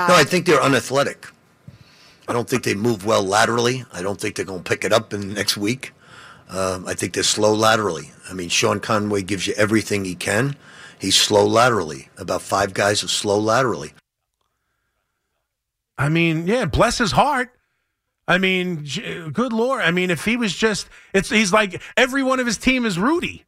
[0.00, 1.26] No, I think they're unathletic.
[2.28, 3.84] I don't think they move well laterally.
[3.92, 5.92] I don't think they're going to pick it up in the next week.
[6.50, 8.12] Um, I think they're slow laterally.
[8.30, 10.56] I mean, Sean Conway gives you everything he can.
[10.98, 12.08] He's slow laterally.
[12.16, 13.92] About five guys are slow laterally.
[15.96, 17.50] I mean, yeah, bless his heart.
[18.28, 18.84] I mean,
[19.32, 19.80] good lord.
[19.80, 22.98] I mean, if he was just, it's he's like every one of his team is
[22.98, 23.46] Rudy.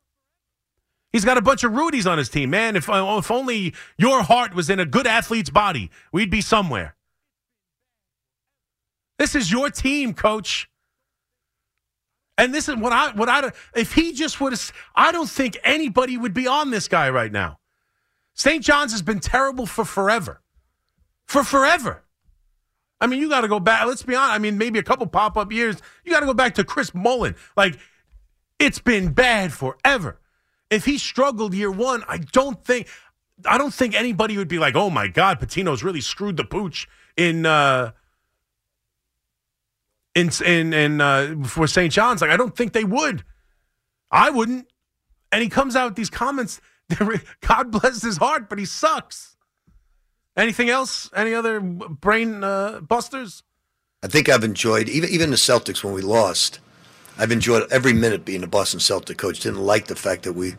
[1.13, 2.77] He's got a bunch of Rudies on his team, man.
[2.77, 6.97] If uh, if only your heart was in a good athlete's body, we'd be somewhere.
[9.19, 10.71] This is your team, coach.
[12.39, 15.59] And this is what I what I if he just would have I don't think
[15.63, 17.59] anybody would be on this guy right now.
[18.33, 18.65] St.
[18.65, 20.41] John's has been terrible for forever.
[21.27, 22.03] For forever.
[23.01, 23.87] I mean, you got to go back.
[23.87, 24.35] Let's be honest.
[24.35, 25.81] I mean, maybe a couple pop up years.
[26.05, 27.35] You got to go back to Chris Mullin.
[27.57, 27.79] Like,
[28.59, 30.21] it's been bad forever.
[30.69, 32.89] If he struggled year one, I don't think,
[33.45, 36.87] I don't think anybody would be like, "Oh my God, Pitino's really screwed the pooch
[37.17, 37.93] in uh,
[40.15, 41.93] in in in uh, for St.
[41.93, 43.25] John's." Like, I don't think they would.
[44.11, 44.67] I wouldn't.
[45.33, 46.61] And he comes out with these comments.
[47.41, 49.30] God bless his heart, but he sucks.
[50.41, 51.11] Anything else?
[51.15, 53.43] Any other brain uh, busters?
[54.03, 56.61] I think I've enjoyed even even the Celtics when we lost.
[57.19, 59.41] I've enjoyed every minute being a Boston Celtic coach.
[59.41, 60.55] Didn't like the fact that we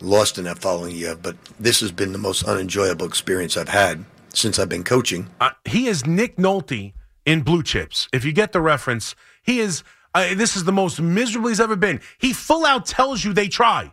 [0.00, 4.04] lost in that following year, but this has been the most unenjoyable experience I've had
[4.32, 5.28] since I've been coaching.
[5.40, 6.92] Uh, he is Nick Nolte
[7.24, 8.08] in Blue Chips.
[8.12, 9.82] If you get the reference, he is.
[10.14, 12.00] Uh, this is the most miserable he's ever been.
[12.18, 13.92] He full out tells you they try.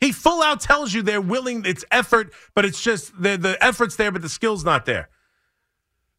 [0.00, 3.96] He full out tells you they're willing, it's effort, but it's just the, the effort's
[3.96, 5.08] there, but the skill's not there.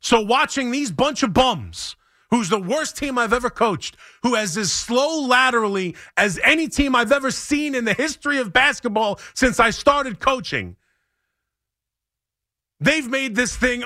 [0.02, 1.96] So watching these bunch of bums,
[2.30, 6.96] who's the worst team I've ever coached, who has as slow laterally as any team
[6.96, 10.76] I've ever seen in the history of basketball since I started coaching,
[12.80, 13.84] they've made this thing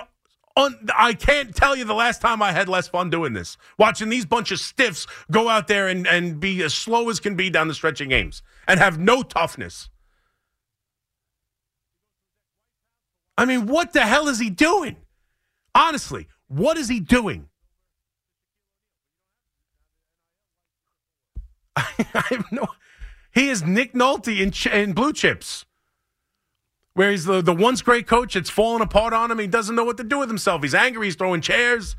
[0.56, 3.58] Un- I can't tell you the last time I had less fun doing this.
[3.80, 7.36] Watching these bunch of stiffs go out there and, and be as slow as can
[7.36, 9.90] be down the stretching games and have no toughness.
[13.38, 14.98] I mean, what the hell is he doing?
[15.74, 17.50] Honestly, what is he doing?
[21.76, 22.68] I, have no.
[23.34, 25.66] He is Nick Nolte in, in Blue Chips
[26.94, 28.36] where he's the, the once great coach.
[28.36, 29.40] It's falling apart on him.
[29.40, 30.62] He doesn't know what to do with himself.
[30.62, 31.08] He's angry.
[31.08, 31.96] He's throwing chairs.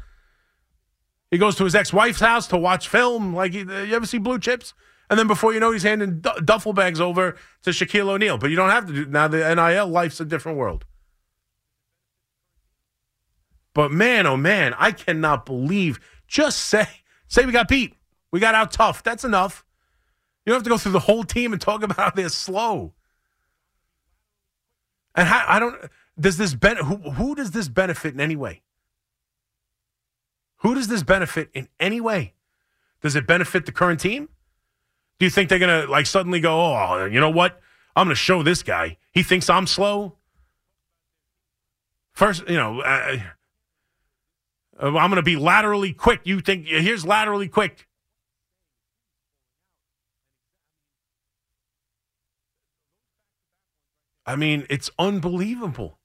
[1.30, 3.34] He goes to his ex wife's house to watch film.
[3.34, 4.72] Like, you ever see Blue Chips?
[5.10, 8.38] And then before you know, he's handing duffel bags over to Shaquille O'Neal.
[8.38, 9.28] But you don't have to do now.
[9.28, 10.84] The NIL life's a different world.
[13.74, 16.00] But man, oh man, I cannot believe.
[16.26, 16.86] Just say,
[17.28, 17.94] say we got beat.
[18.30, 19.02] We got out tough.
[19.02, 19.64] That's enough.
[20.44, 22.94] You don't have to go through the whole team and talk about how they're slow.
[25.14, 25.76] And how, I don't.
[26.18, 28.62] Does this ben, who, who does this benefit in any way?
[30.58, 32.34] Who does this benefit in any way?
[33.02, 34.28] Does it benefit the current team?
[35.18, 37.60] Do you think they're gonna like suddenly go, oh, you know what?
[37.96, 38.98] I'm gonna show this guy.
[39.12, 40.16] He thinks I'm slow.
[42.12, 43.18] First, you know, uh,
[44.80, 46.20] I'm gonna be laterally quick.
[46.24, 47.86] You think here's laterally quick.
[54.26, 55.98] I mean, it's unbelievable.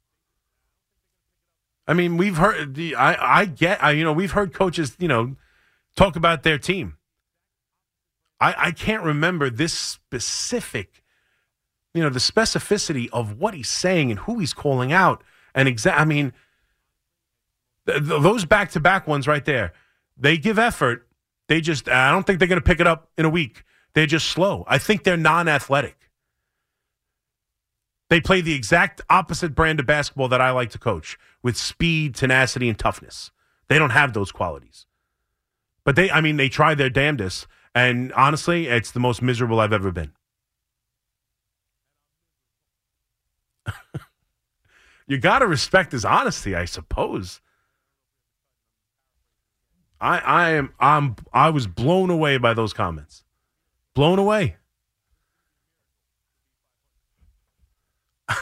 [1.88, 5.36] I mean, we've heard I I get I, you know we've heard coaches you know
[5.96, 6.99] talk about their team.
[8.40, 11.04] I I can't remember this specific,
[11.94, 15.24] you know, the specificity of what he's saying and who he's calling out
[15.54, 16.00] and exact.
[16.00, 16.34] I mean,
[17.88, 19.74] th- th- those back to back ones right there,
[20.18, 21.08] they give effort.
[21.48, 23.64] They just I don't think they're going to pick it up in a week.
[23.94, 24.64] They're just slow.
[24.68, 25.96] I think they're non athletic.
[28.10, 32.16] They play the exact opposite brand of basketball that I like to coach with speed,
[32.16, 33.32] tenacity, and toughness.
[33.68, 34.88] They don't have those qualities.
[35.84, 37.48] But they, I mean, they try their damnedest.
[37.80, 40.12] And honestly, it's the most miserable I've ever been.
[45.08, 47.40] you got to respect his honesty, I suppose.
[50.02, 53.24] I I am I'm I was blown away by those comments.
[53.94, 54.58] Blown away.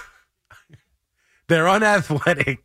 [1.47, 2.63] They're unathletic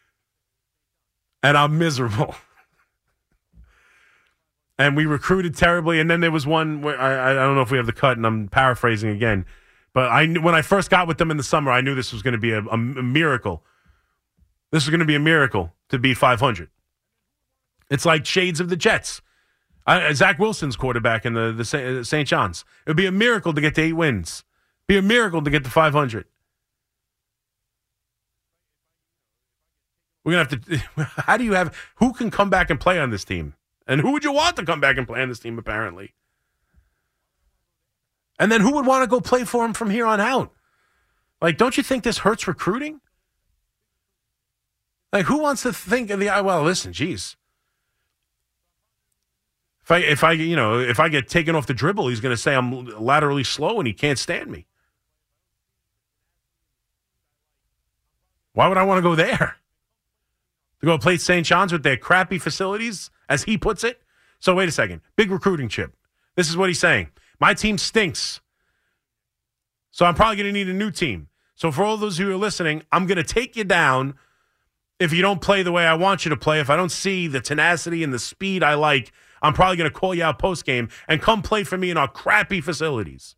[1.42, 2.34] and I'm miserable.
[4.80, 6.00] And we recruited terribly.
[6.00, 8.16] And then there was one where I, I don't know if we have the cut,
[8.16, 9.44] and I'm paraphrasing again.
[9.92, 12.22] But I when I first got with them in the summer, I knew this was
[12.22, 13.62] going to be a, a, miracle.
[14.72, 16.70] This was going to be a miracle to be 500.
[17.90, 19.20] It's like shades of the Jets.
[19.86, 22.28] Uh, Zach Wilson's quarterback in the the St.
[22.28, 22.64] John's.
[22.86, 24.44] It would be a miracle to get to eight wins.
[24.86, 26.24] Be a miracle to get to 500.
[30.24, 31.04] We're gonna have to.
[31.22, 31.76] How do you have?
[31.96, 33.54] Who can come back and play on this team?
[33.90, 35.58] And who would you want to come back and play on this team?
[35.58, 36.14] Apparently.
[38.38, 40.52] And then who would want to go play for him from here on out?
[41.42, 43.00] Like, don't you think this hurts recruiting?
[45.12, 46.26] Like, who wants to think of the?
[46.26, 47.36] Well, listen, geez.
[49.82, 52.34] If I, if I, you know, if I get taken off the dribble, he's going
[52.34, 54.66] to say I'm laterally slow and he can't stand me.
[58.52, 59.56] Why would I want to go there?
[60.80, 61.46] to go play St.
[61.46, 64.02] John's with their crappy facilities, as he puts it.
[64.40, 65.00] So wait a second.
[65.16, 65.94] Big recruiting chip.
[66.36, 67.08] This is what he's saying.
[67.40, 68.40] My team stinks.
[69.90, 71.28] So I'm probably going to need a new team.
[71.54, 74.14] So for all those who are listening, I'm going to take you down
[74.98, 76.60] if you don't play the way I want you to play.
[76.60, 79.12] If I don't see the tenacity and the speed I like,
[79.42, 81.96] I'm probably going to call you out post game and come play for me in
[81.96, 83.36] our crappy facilities.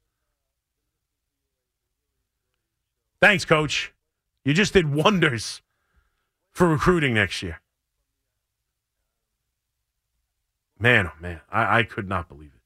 [3.20, 3.92] Thanks, coach.
[4.44, 5.62] You just did wonders
[6.50, 7.61] for recruiting next year.
[10.82, 12.60] Man, oh man, I, I could not believe it.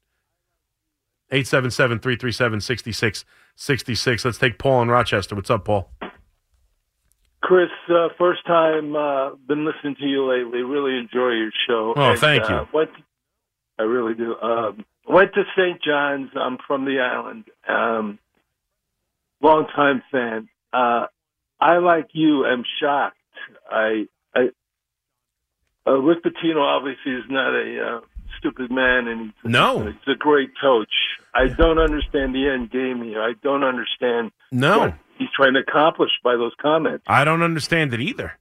[1.29, 4.25] 877 337 6666.
[4.25, 5.35] Let's take Paul in Rochester.
[5.35, 5.91] What's up, Paul?
[7.41, 10.63] Chris, uh, first time uh, been listening to you lately.
[10.63, 11.93] Really enjoy your show.
[11.95, 12.55] Oh, and, thank you.
[12.55, 12.89] Uh, went,
[13.77, 14.35] I really do.
[14.41, 15.79] Um, went to St.
[15.83, 16.31] John's.
[16.35, 17.43] I'm from the island.
[17.69, 18.17] Um,
[19.43, 20.49] long time fan.
[20.73, 21.05] Uh,
[21.59, 23.17] I, like you, am shocked
[23.69, 24.07] I,
[25.87, 27.99] uh, Rick Pitino obviously is not a uh,
[28.37, 30.91] stupid man, and he's, no, he's a great coach.
[31.33, 33.21] I don't understand the end game here.
[33.21, 34.31] I don't understand.
[34.51, 37.05] No, he's trying to accomplish by those comments.
[37.07, 38.37] I don't understand it either.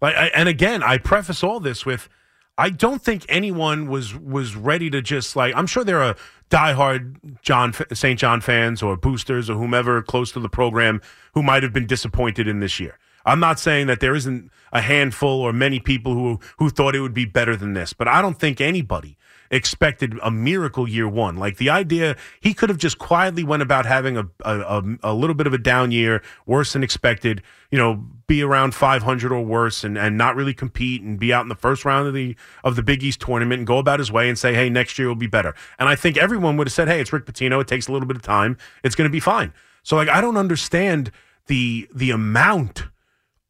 [0.00, 2.08] Like, I, and again, I preface all this with,
[2.56, 5.54] I don't think anyone was was ready to just like.
[5.56, 6.16] I'm sure there are
[6.50, 8.18] diehard John St.
[8.18, 11.00] John fans or boosters or whomever close to the program
[11.34, 12.98] who might have been disappointed in this year.
[13.24, 17.00] I'm not saying that there isn't a handful or many people who who thought it
[17.00, 19.16] would be better than this, but I don't think anybody
[19.50, 21.36] expected a miracle year one.
[21.36, 25.34] Like the idea, he could have just quietly went about having a, a, a little
[25.34, 27.42] bit of a down year, worse than expected.
[27.70, 31.42] You know, be around 500 or worse, and, and not really compete, and be out
[31.42, 34.12] in the first round of the of the Big East tournament, and go about his
[34.12, 35.54] way and say, hey, next year will be better.
[35.78, 37.60] And I think everyone would have said, hey, it's Rick Pitino.
[37.60, 38.56] It takes a little bit of time.
[38.84, 39.52] It's going to be fine.
[39.82, 41.10] So like, I don't understand
[41.46, 42.84] the the amount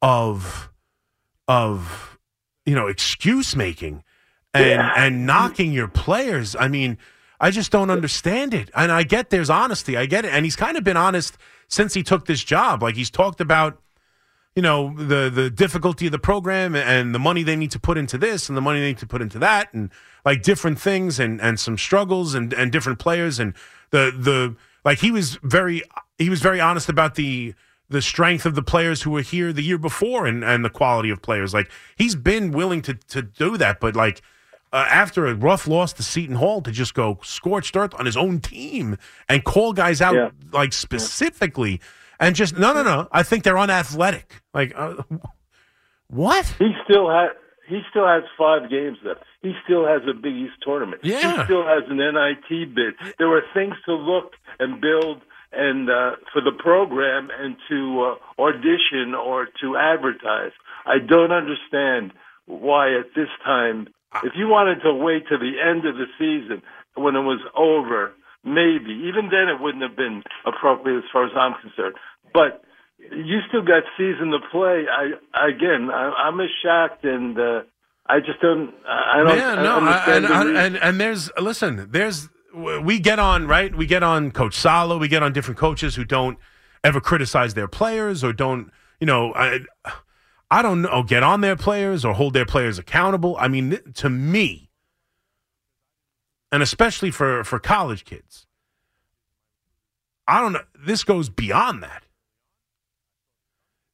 [0.03, 0.71] of
[1.49, 2.19] of
[2.67, 4.05] you know excuse making
[4.55, 4.93] and yeah.
[4.97, 6.57] and knocking your players.
[6.59, 6.99] I mean,
[7.41, 8.71] I just don't understand it.
[8.75, 9.97] And I get there's honesty.
[9.97, 10.33] I get it.
[10.33, 11.37] And he's kind of been honest
[11.69, 12.83] since he took this job.
[12.83, 13.81] Like he's talked about
[14.57, 17.97] you know the the difficulty of the program and the money they need to put
[17.97, 19.91] into this and the money they need to put into that and
[20.25, 23.55] like different things and and some struggles and and different players and
[23.91, 25.83] the the like he was very
[26.19, 27.55] he was very honest about the
[27.91, 31.11] the strength of the players who were here the year before and, and the quality
[31.11, 31.53] of players.
[31.53, 34.23] Like he's been willing to to do that, but like
[34.73, 38.17] uh, after a rough loss to Seton Hall, to just go scorched earth on his
[38.17, 38.97] own team
[39.29, 40.31] and call guys out yeah.
[40.53, 41.81] like specifically
[42.21, 43.09] and just no no no.
[43.11, 44.43] I think they're unathletic.
[44.55, 45.03] Like uh,
[46.09, 46.47] what?
[46.59, 47.31] He still has.
[47.67, 49.21] He still has five games left.
[49.43, 51.03] He still has a Big East tournament.
[51.05, 51.39] Yeah.
[51.39, 52.95] He still has an NIT bid.
[53.19, 55.23] There were things to look and build
[55.53, 60.53] and uh, for the program and to uh, audition or to advertise.
[60.87, 62.13] I don't understand
[62.47, 63.89] why at this time,
[64.25, 66.63] if you wanted to wait to the end of the season
[66.95, 68.13] when it was over,
[68.45, 71.97] maybe even then it wouldn't have been appropriate as far as I'm concerned.
[72.33, 72.63] But
[72.99, 74.87] you still got season to play.
[74.91, 77.39] I again, I, I'm as shocked and.
[77.39, 77.63] Uh,
[78.07, 78.75] I just don't.
[78.89, 79.37] I don't.
[79.39, 80.27] Yeah, no, I, and,
[80.57, 81.87] and, and there's listen.
[81.91, 83.75] There's we get on right.
[83.75, 85.01] We get on Coach Saleh.
[85.01, 86.39] We get on different coaches who don't
[86.83, 89.61] ever criticize their players or don't, you know, I,
[90.51, 93.37] I don't know, get on their players or hold their players accountable.
[93.39, 94.71] I mean, to me,
[96.53, 98.47] and especially for for college kids.
[100.27, 100.63] I don't know.
[100.79, 102.05] This goes beyond that.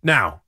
[0.02, 0.42] Now,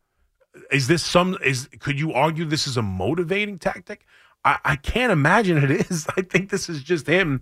[0.70, 4.06] is this some is could you argue this is a motivating tactic?
[4.44, 6.06] I, I can't imagine it is.
[6.16, 7.40] I think this is just him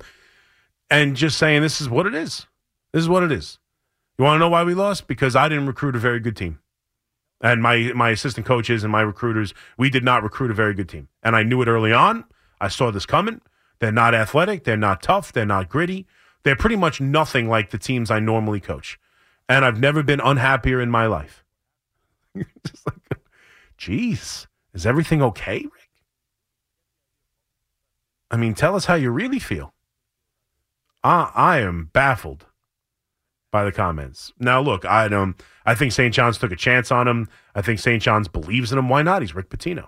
[0.91, 2.47] and just saying this is what it is.
[2.93, 3.59] This is what it is.
[4.19, 5.07] You want to know why we lost?
[5.07, 6.61] Because I didn't recruit a very good team.
[7.43, 10.89] And my my assistant coaches and my recruiters, we did not recruit a very good
[10.89, 11.09] team.
[11.23, 12.25] And I knew it early on.
[12.61, 13.43] I saw this coming.
[13.79, 16.07] They're not athletic, they're not tough, they're not gritty.
[16.45, 18.99] They're pretty much nothing like the teams I normally coach.
[19.49, 21.45] And I've never been unhappier in my life.
[22.37, 23.21] Just like,
[23.77, 25.91] geez, is everything okay, Rick?
[28.31, 29.75] I mean, tell us how you really feel.
[31.07, 32.47] I, I am baffled
[33.53, 34.33] by the comments.
[34.41, 35.23] Now, look, I don't.
[35.23, 36.13] Um, I think St.
[36.13, 37.29] John's took a chance on him.
[37.55, 38.03] I think St.
[38.03, 38.89] John's believes in him.
[38.89, 39.23] Why not?
[39.23, 39.87] He's Rick Pitino.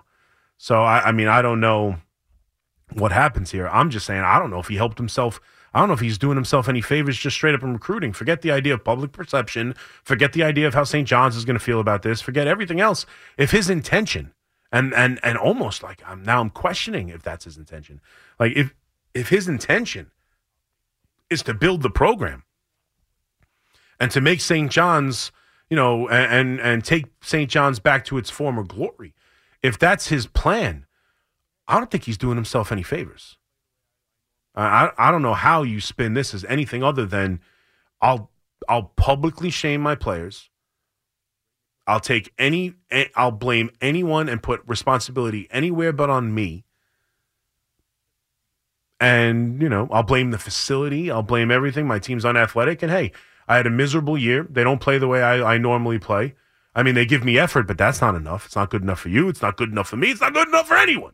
[0.57, 1.97] So, I, I mean, I don't know
[2.93, 3.67] what happens here.
[3.67, 5.41] I'm just saying, I don't know if he helped himself.
[5.73, 8.13] I don't know if he's doing himself any favors just straight up in recruiting.
[8.13, 9.75] Forget the idea of public perception.
[10.03, 11.07] Forget the idea of how St.
[11.07, 12.21] John's is going to feel about this.
[12.21, 13.05] Forget everything else.
[13.37, 14.33] If his intention,
[14.71, 17.99] and and and almost like I'm now I'm questioning if that's his intention.
[18.39, 18.73] Like if
[19.13, 20.11] if his intention
[21.29, 22.43] is to build the program
[23.99, 24.71] and to make St.
[24.71, 25.31] John's,
[25.69, 27.49] you know, and and, take St.
[27.49, 29.13] John's back to its former glory.
[29.61, 30.85] If that's his plan,
[31.67, 33.37] I don't think he's doing himself any favors.
[34.55, 37.39] I I don't know how you spin this as anything other than
[38.01, 38.31] I'll
[38.67, 40.49] I'll publicly shame my players.
[41.85, 42.75] I'll take any
[43.15, 46.65] I'll blame anyone and put responsibility anywhere but on me.
[48.99, 51.09] And, you know, I'll blame the facility.
[51.09, 51.87] I'll blame everything.
[51.87, 52.81] My team's unathletic.
[52.81, 53.11] And hey,
[53.47, 54.45] I had a miserable year.
[54.49, 56.35] They don't play the way I, I normally play.
[56.75, 58.45] I mean, they give me effort, but that's not enough.
[58.45, 59.27] It's not good enough for you.
[59.29, 60.11] It's not good enough for me.
[60.11, 61.13] It's not good enough for anyone.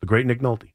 [0.00, 0.72] The great Nick Nolte.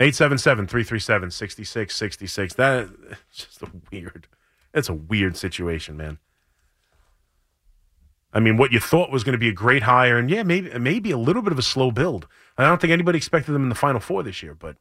[0.00, 2.54] 877 337 6666.
[2.54, 2.84] That
[3.30, 4.28] is just a weird,
[4.72, 6.18] it's a weird situation, man.
[8.32, 10.76] I mean, what you thought was going to be a great hire, and yeah, maybe
[10.78, 12.28] maybe a little bit of a slow build.
[12.56, 14.76] I don't think anybody expected them in the Final Four this year, but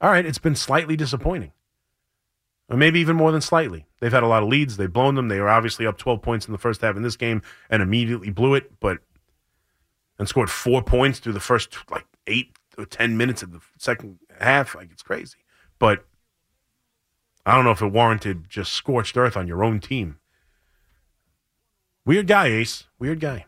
[0.00, 1.52] all right, it's been slightly disappointing.
[2.70, 3.86] Or maybe even more than slightly.
[4.00, 4.76] They've had a lot of leads.
[4.76, 5.28] They've blown them.
[5.28, 8.30] They were obviously up 12 points in the first half in this game and immediately
[8.30, 8.98] blew it, but
[10.18, 14.18] and scored four points through the first like eight or 10 minutes of the second
[14.38, 14.74] half.
[14.74, 15.38] Like it's crazy.
[15.78, 16.04] But
[17.46, 20.18] I don't know if it warranted just scorched earth on your own team.
[22.08, 22.88] Weird guy, Ace.
[22.98, 23.44] Weird guy.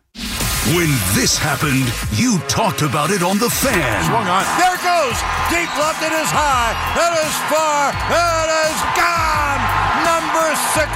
[0.77, 4.05] When this happened, you talked about it on The Fan.
[4.05, 4.45] Swung on.
[4.61, 5.17] There it goes.
[5.49, 5.97] Deep left.
[6.05, 6.77] It is high.
[6.93, 7.89] It is far.
[7.89, 9.61] It is gone.
[10.05, 10.45] Number
[10.77, 10.93] 62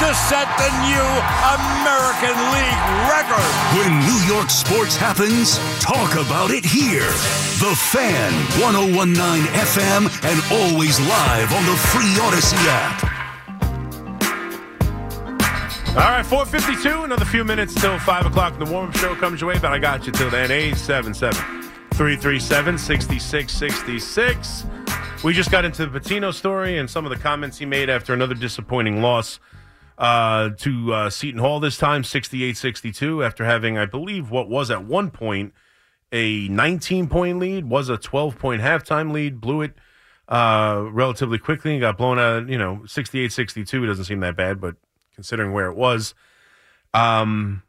[0.00, 1.04] to set the new
[1.52, 2.80] American League
[3.12, 3.52] record.
[3.76, 7.12] When New York sports happens, talk about it here.
[7.60, 9.20] The Fan, 1019
[9.52, 13.11] FM, and always live on the free Audacy app.
[15.92, 18.58] All right, 452, another few minutes till 5 o'clock.
[18.58, 20.50] The warm up show comes your way, but I got you till then.
[20.50, 21.62] 877
[21.92, 24.64] 337 6666.
[25.22, 28.14] We just got into the Pitino story and some of the comments he made after
[28.14, 29.38] another disappointing loss
[29.98, 34.70] uh, to uh, Seton Hall this time, 68 62, after having, I believe, what was
[34.70, 35.52] at one point
[36.10, 39.74] a 19 point lead, was a 12 point halftime lead, blew it
[40.26, 44.58] uh, relatively quickly and got blown out, you know, 68 62 doesn't seem that bad,
[44.58, 44.76] but
[45.14, 46.14] considering where it was.
[46.94, 47.62] Um,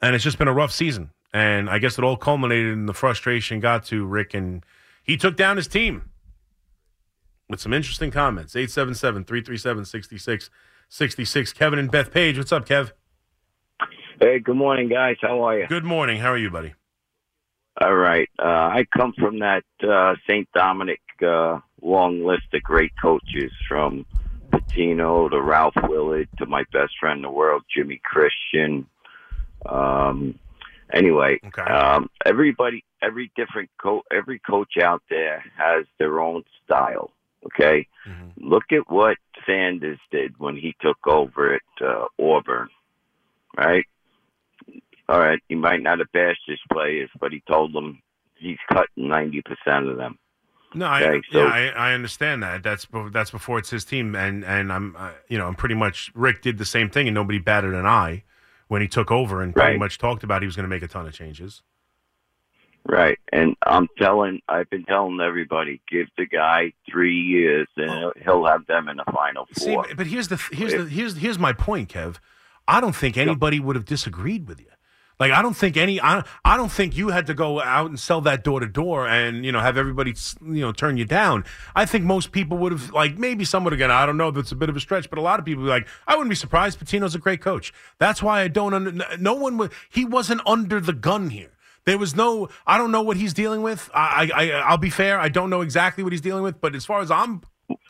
[0.00, 1.10] and it's just been a rough season.
[1.32, 4.64] And I guess it all culminated in the frustration got to Rick, and
[5.02, 6.10] he took down his team
[7.48, 8.54] with some interesting comments.
[8.54, 11.52] 877 337 6666.
[11.54, 12.36] Kevin and Bethpage.
[12.36, 12.92] What's up, Kev?
[14.20, 15.16] Hey, good morning, guys.
[15.22, 15.66] How are you?
[15.66, 16.20] Good morning.
[16.20, 16.74] How are you, buddy?
[17.80, 18.28] All right.
[18.38, 20.46] Uh, I come from that uh, St.
[20.54, 24.04] Dominic uh, long list of great coaches from
[24.70, 28.86] Pitino to Ralph Willard to my best friend in the world, Jimmy Christian.
[29.66, 30.38] Um,
[30.92, 31.62] anyway, Okay.
[31.62, 37.12] um, everybody, every different coach, every coach out there has their own style.
[37.44, 38.32] Okay, Mhm.
[38.36, 42.68] look at what Sanders did when he took over at uh, Auburn.
[43.56, 43.84] Right.
[45.08, 45.40] All right.
[45.48, 48.00] He might not have bashed his players, but he told them
[48.36, 50.18] he's cutting ninety percent of them.
[50.74, 51.44] No, I, so- yeah,
[51.76, 52.62] I, I understand that.
[52.62, 56.10] That's that's before it's his team, and and I'm uh, you know I'm pretty much
[56.14, 58.24] Rick did the same thing, and nobody batted an eye
[58.68, 59.78] when he took over, and pretty Right.
[59.78, 61.62] much talked about he was going to make a ton of changes.
[62.84, 63.18] Right.
[63.32, 68.66] And I'm telling, I've been telling everybody, give the guy three years and he'll have
[68.66, 69.86] them in the final See, four.
[69.96, 72.16] but here's the here's the here's here's my point, Kev.
[72.66, 74.66] I don't think anybody would have disagreed with you.
[75.20, 77.98] Like I don't think any I, I don't think you had to go out and
[77.98, 81.44] sell that door to door and you know have everybody you know turn you down.
[81.74, 83.90] I think most people would have like maybe some would have gone.
[83.90, 84.30] I don't know.
[84.30, 86.14] That's a bit of a stretch, but a lot of people would be like I
[86.14, 86.80] wouldn't be surprised.
[86.80, 87.72] Pitino's a great coach.
[87.98, 88.74] That's why I don't.
[88.74, 89.72] Under, no one would.
[89.90, 91.50] He wasn't under the gun here.
[91.84, 92.48] There was no.
[92.66, 93.90] I don't know what he's dealing with.
[93.94, 95.18] I, I I'll be fair.
[95.18, 96.60] I don't know exactly what he's dealing with.
[96.60, 97.42] But as far as I'm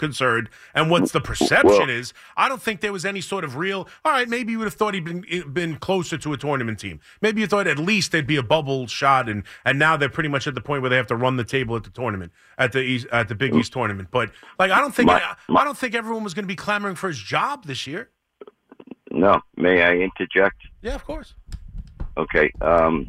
[0.03, 3.57] concerned and what's the perception well, is, I don't think there was any sort of
[3.57, 3.89] real.
[4.05, 6.99] All right, maybe you would have thought he'd been been closer to a tournament team.
[7.21, 10.29] Maybe you thought at least there'd be a bubble shot, and and now they're pretty
[10.29, 12.73] much at the point where they have to run the table at the tournament at
[12.73, 14.09] the East, at the Big East tournament.
[14.11, 16.57] But like, I don't think my, I, I don't think everyone was going to be
[16.57, 18.11] clamoring for his job this year.
[19.13, 20.63] No, may I interject?
[20.81, 21.35] Yeah, of course.
[22.17, 22.51] Okay.
[22.61, 23.07] Um,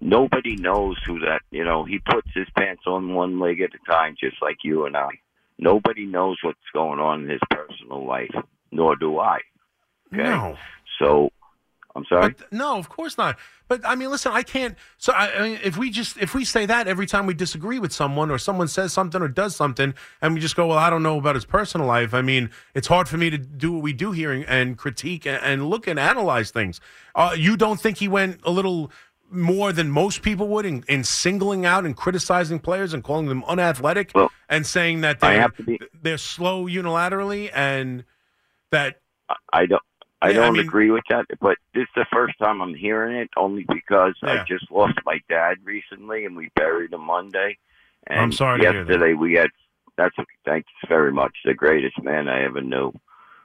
[0.00, 1.42] nobody knows who that.
[1.50, 4.86] You know, he puts his pants on one leg at a time, just like you
[4.86, 5.10] and I.
[5.58, 8.34] Nobody knows what's going on in his personal life,
[8.72, 9.38] nor do I.
[10.12, 10.22] Okay?
[10.22, 10.56] No.
[10.98, 11.30] So,
[11.96, 12.34] I'm sorry.
[12.36, 13.38] But, no, of course not.
[13.68, 14.76] But I mean, listen, I can't.
[14.98, 17.78] So I, I, mean, if we just if we say that every time we disagree
[17.78, 20.90] with someone or someone says something or does something, and we just go, well, I
[20.90, 22.12] don't know about his personal life.
[22.12, 25.24] I mean, it's hard for me to do what we do here and, and critique
[25.24, 26.80] and, and, look and analyze things.
[27.14, 28.90] Uh, you don't think he went a little
[29.34, 33.44] more than most people would in, in singling out and criticizing players and calling them
[33.44, 38.04] unathletic well, and saying that they're, be, they're slow unilaterally and
[38.70, 39.00] that
[39.52, 39.82] I don't
[40.22, 42.74] I yeah, don't I mean, agree with that, but this is the first time I'm
[42.74, 44.42] hearing it only because yeah.
[44.42, 47.58] I just lost my dad recently and we buried him Monday.
[48.06, 49.50] And I'm sorry yesterday we had
[49.96, 52.92] that's thanks very much the greatest man I ever knew.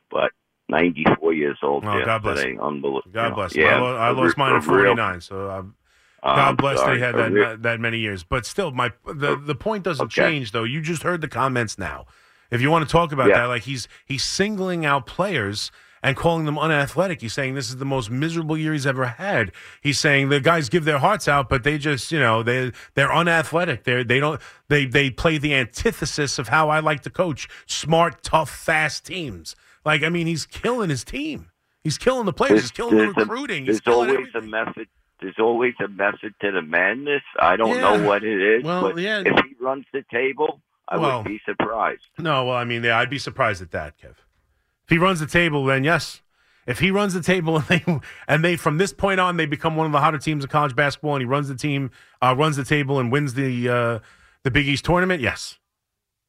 [0.09, 0.31] But
[0.69, 3.01] 94 years old oh, God bless Unbelievable.
[3.11, 3.55] God bless.
[3.55, 5.75] Yeah, I, lost mine at 49, so I'm,
[6.23, 8.23] God bless sorry, they had that, that, that many years.
[8.23, 10.21] But still, my the uh, the point doesn't okay.
[10.21, 10.63] change though.
[10.63, 12.05] You just heard the comments now.
[12.51, 13.39] If you want to talk about yeah.
[13.39, 17.21] that, like he's he's singling out players and calling them unathletic.
[17.21, 19.51] He's saying this is the most miserable year he's ever had.
[19.81, 23.13] He's saying the guys give their hearts out, but they just, you know, they they're
[23.13, 23.83] unathletic.
[23.83, 28.23] They they don't they they play the antithesis of how I like to coach: smart,
[28.23, 29.55] tough, fast teams.
[29.85, 31.51] Like I mean, he's killing his team.
[31.83, 32.51] He's killing the players.
[32.51, 33.63] There's, he's killing the recruiting.
[33.63, 34.43] A, there's always everything.
[34.43, 34.89] a message
[35.21, 37.21] there's always a method to the madness.
[37.39, 37.81] I don't yeah.
[37.81, 39.21] know what it is, well, but yeah.
[39.25, 42.01] if he runs the table, I well, would be surprised.
[42.17, 44.11] No, well, I mean, yeah, I'd be surprised at that, Kev.
[44.11, 46.21] If he runs the table, then yes.
[46.65, 49.75] If he runs the table and they and they from this point on they become
[49.75, 52.55] one of the hotter teams in college basketball, and he runs the team, uh, runs
[52.55, 53.99] the table, and wins the uh,
[54.43, 55.57] the Big East tournament, yes.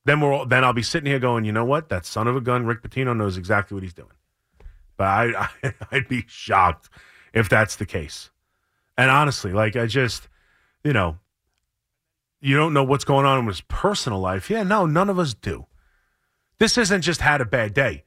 [0.05, 1.89] Then we're all, then I'll be sitting here going, you know what?
[1.89, 4.09] That son of a gun, Rick Pitino knows exactly what he's doing.
[4.97, 6.89] But I, I I'd be shocked
[7.33, 8.31] if that's the case.
[8.97, 10.29] And honestly, like I just,
[10.85, 11.19] you know,
[12.41, 14.51] you don't know what's going on in his personal life.
[14.51, 15.67] Yeah, no, none of us do.
[16.59, 18.05] This isn't just had a bad day.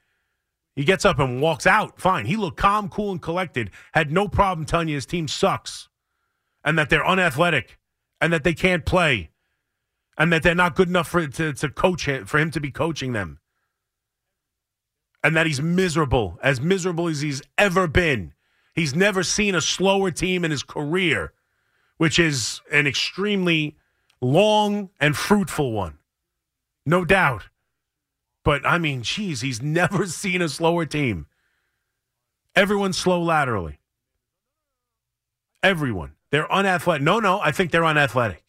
[0.75, 1.99] He gets up and walks out.
[1.99, 2.25] Fine.
[2.25, 3.69] He looked calm, cool, and collected.
[3.93, 5.89] Had no problem telling you his team sucks
[6.63, 7.77] and that they're unathletic
[8.19, 9.29] and that they can't play
[10.17, 12.71] and that they're not good enough for to, to coach him, for him to be
[12.71, 13.39] coaching them.
[15.23, 18.33] And that he's miserable, as miserable as he's ever been.
[18.75, 21.33] He's never seen a slower team in his career,
[21.97, 23.77] which is an extremely
[24.21, 25.99] long and fruitful one.
[26.85, 27.43] No doubt.
[28.43, 31.27] But I mean, geez, he's never seen a slower team.
[32.55, 33.79] Everyone's slow laterally.
[35.63, 36.13] Everyone.
[36.29, 37.03] They're unathletic.
[37.03, 38.42] No, no, I think they're unathletic.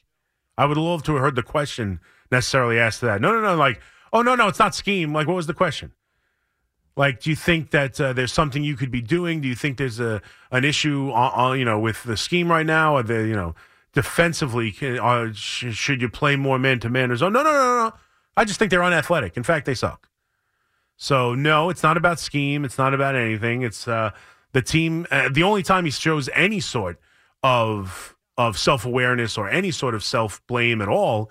[0.57, 2.01] I would love to have heard the question
[2.31, 3.21] necessarily asked to that.
[3.21, 3.57] No, no, no.
[3.57, 3.81] Like,
[4.13, 5.13] oh, no, no, it's not scheme.
[5.13, 5.93] Like, what was the question?
[6.97, 9.41] Like, do you think that uh, there's something you could be doing?
[9.41, 12.97] Do you think there's a an issue, on, you know, with the scheme right now?
[12.97, 13.57] Or the you know,
[13.93, 17.33] defensively, can, sh- should you play more man to man or zone?
[17.33, 17.93] No, no, no, no.
[18.37, 19.37] I just think they're unathletic.
[19.37, 20.09] In fact, they suck.
[20.97, 22.65] So no, it's not about scheme.
[22.65, 23.63] It's not about anything.
[23.63, 24.11] It's uh,
[24.53, 25.07] the team.
[25.11, 27.01] Uh, the only time he shows any sort
[27.43, 31.31] of of self awareness or any sort of self blame at all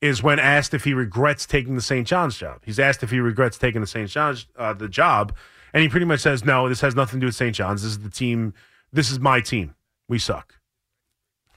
[0.00, 2.06] is when asked if he regrets taking the St.
[2.06, 2.60] John's job.
[2.64, 4.10] He's asked if he regrets taking the St.
[4.10, 5.34] John's uh, the job,
[5.72, 7.54] and he pretty much says, "No, this has nothing to do with St.
[7.54, 7.82] John's.
[7.82, 8.54] This is the team.
[8.92, 9.74] This is my team.
[10.08, 10.54] We suck."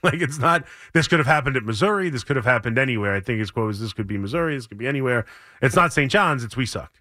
[0.01, 0.63] Like it's not.
[0.93, 2.09] This could have happened at Missouri.
[2.09, 3.13] This could have happened anywhere.
[3.13, 4.55] I think his quote was, "This could be Missouri.
[4.55, 5.25] This could be anywhere."
[5.61, 6.09] It's not St.
[6.09, 6.41] John's.
[6.41, 6.93] It's we suck.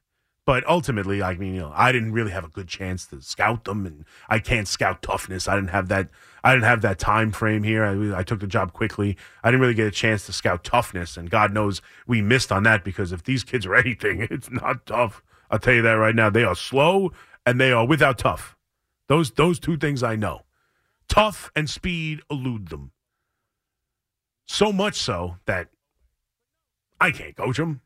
[0.49, 3.64] But ultimately, I mean, you know, I didn't really have a good chance to scout
[3.64, 5.46] them, and I can't scout toughness.
[5.46, 6.09] I didn't have that.
[6.42, 7.84] I didn't have that time frame here.
[7.84, 9.18] I, I took the job quickly.
[9.44, 12.62] I didn't really get a chance to scout toughness, and God knows we missed on
[12.62, 15.22] that because if these kids are anything, it's not tough.
[15.51, 16.30] I'll tell you that right now.
[16.30, 17.12] They are slow
[17.44, 18.57] and they are without tough.
[19.09, 20.46] Those those two things I know.
[21.11, 22.92] Tough and speed elude them.
[24.46, 25.68] So much so that
[26.99, 27.82] I can't coach them.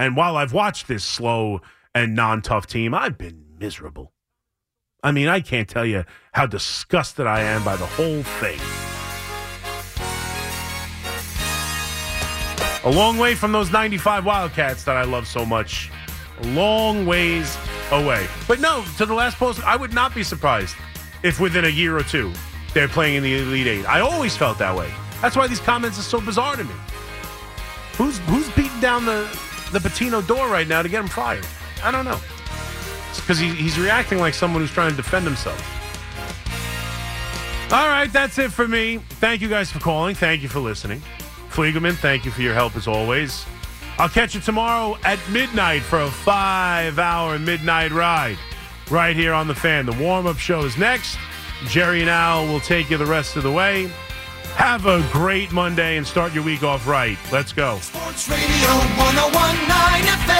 [0.00, 1.60] And while I've watched this slow
[1.94, 4.14] and non tough team, I've been miserable.
[5.02, 8.58] I mean, I can't tell you how disgusted I am by the whole thing.
[12.82, 15.90] A long way from those 95 Wildcats that I love so much.
[16.40, 17.58] A long ways
[17.92, 18.26] away.
[18.48, 20.76] But no, to the last post, I would not be surprised
[21.22, 22.32] if within a year or two
[22.72, 23.84] they're playing in the Elite Eight.
[23.84, 24.90] I always felt that way.
[25.20, 26.74] That's why these comments are so bizarre to me.
[27.98, 29.28] Who's who's beating down the
[29.72, 31.46] the Pitino door right now to get him fired?
[31.82, 32.18] I don't know.
[33.16, 35.58] Because he, he's reacting like someone who's trying to defend himself.
[37.72, 38.98] All right, that's it for me.
[39.20, 40.14] Thank you guys for calling.
[40.14, 41.00] Thank you for listening.
[41.50, 43.44] Fliegerman, thank you for your help as always.
[43.98, 48.38] I'll catch you tomorrow at midnight for a five hour midnight ride
[48.90, 49.86] right here on the fan.
[49.86, 51.18] The warm up show is next.
[51.66, 53.90] Jerry and Al will take you the rest of the way.
[54.54, 57.18] Have a great Monday and start your week off right.
[57.32, 57.78] Let's go.
[57.78, 60.30] Sports Radio 1019 FM.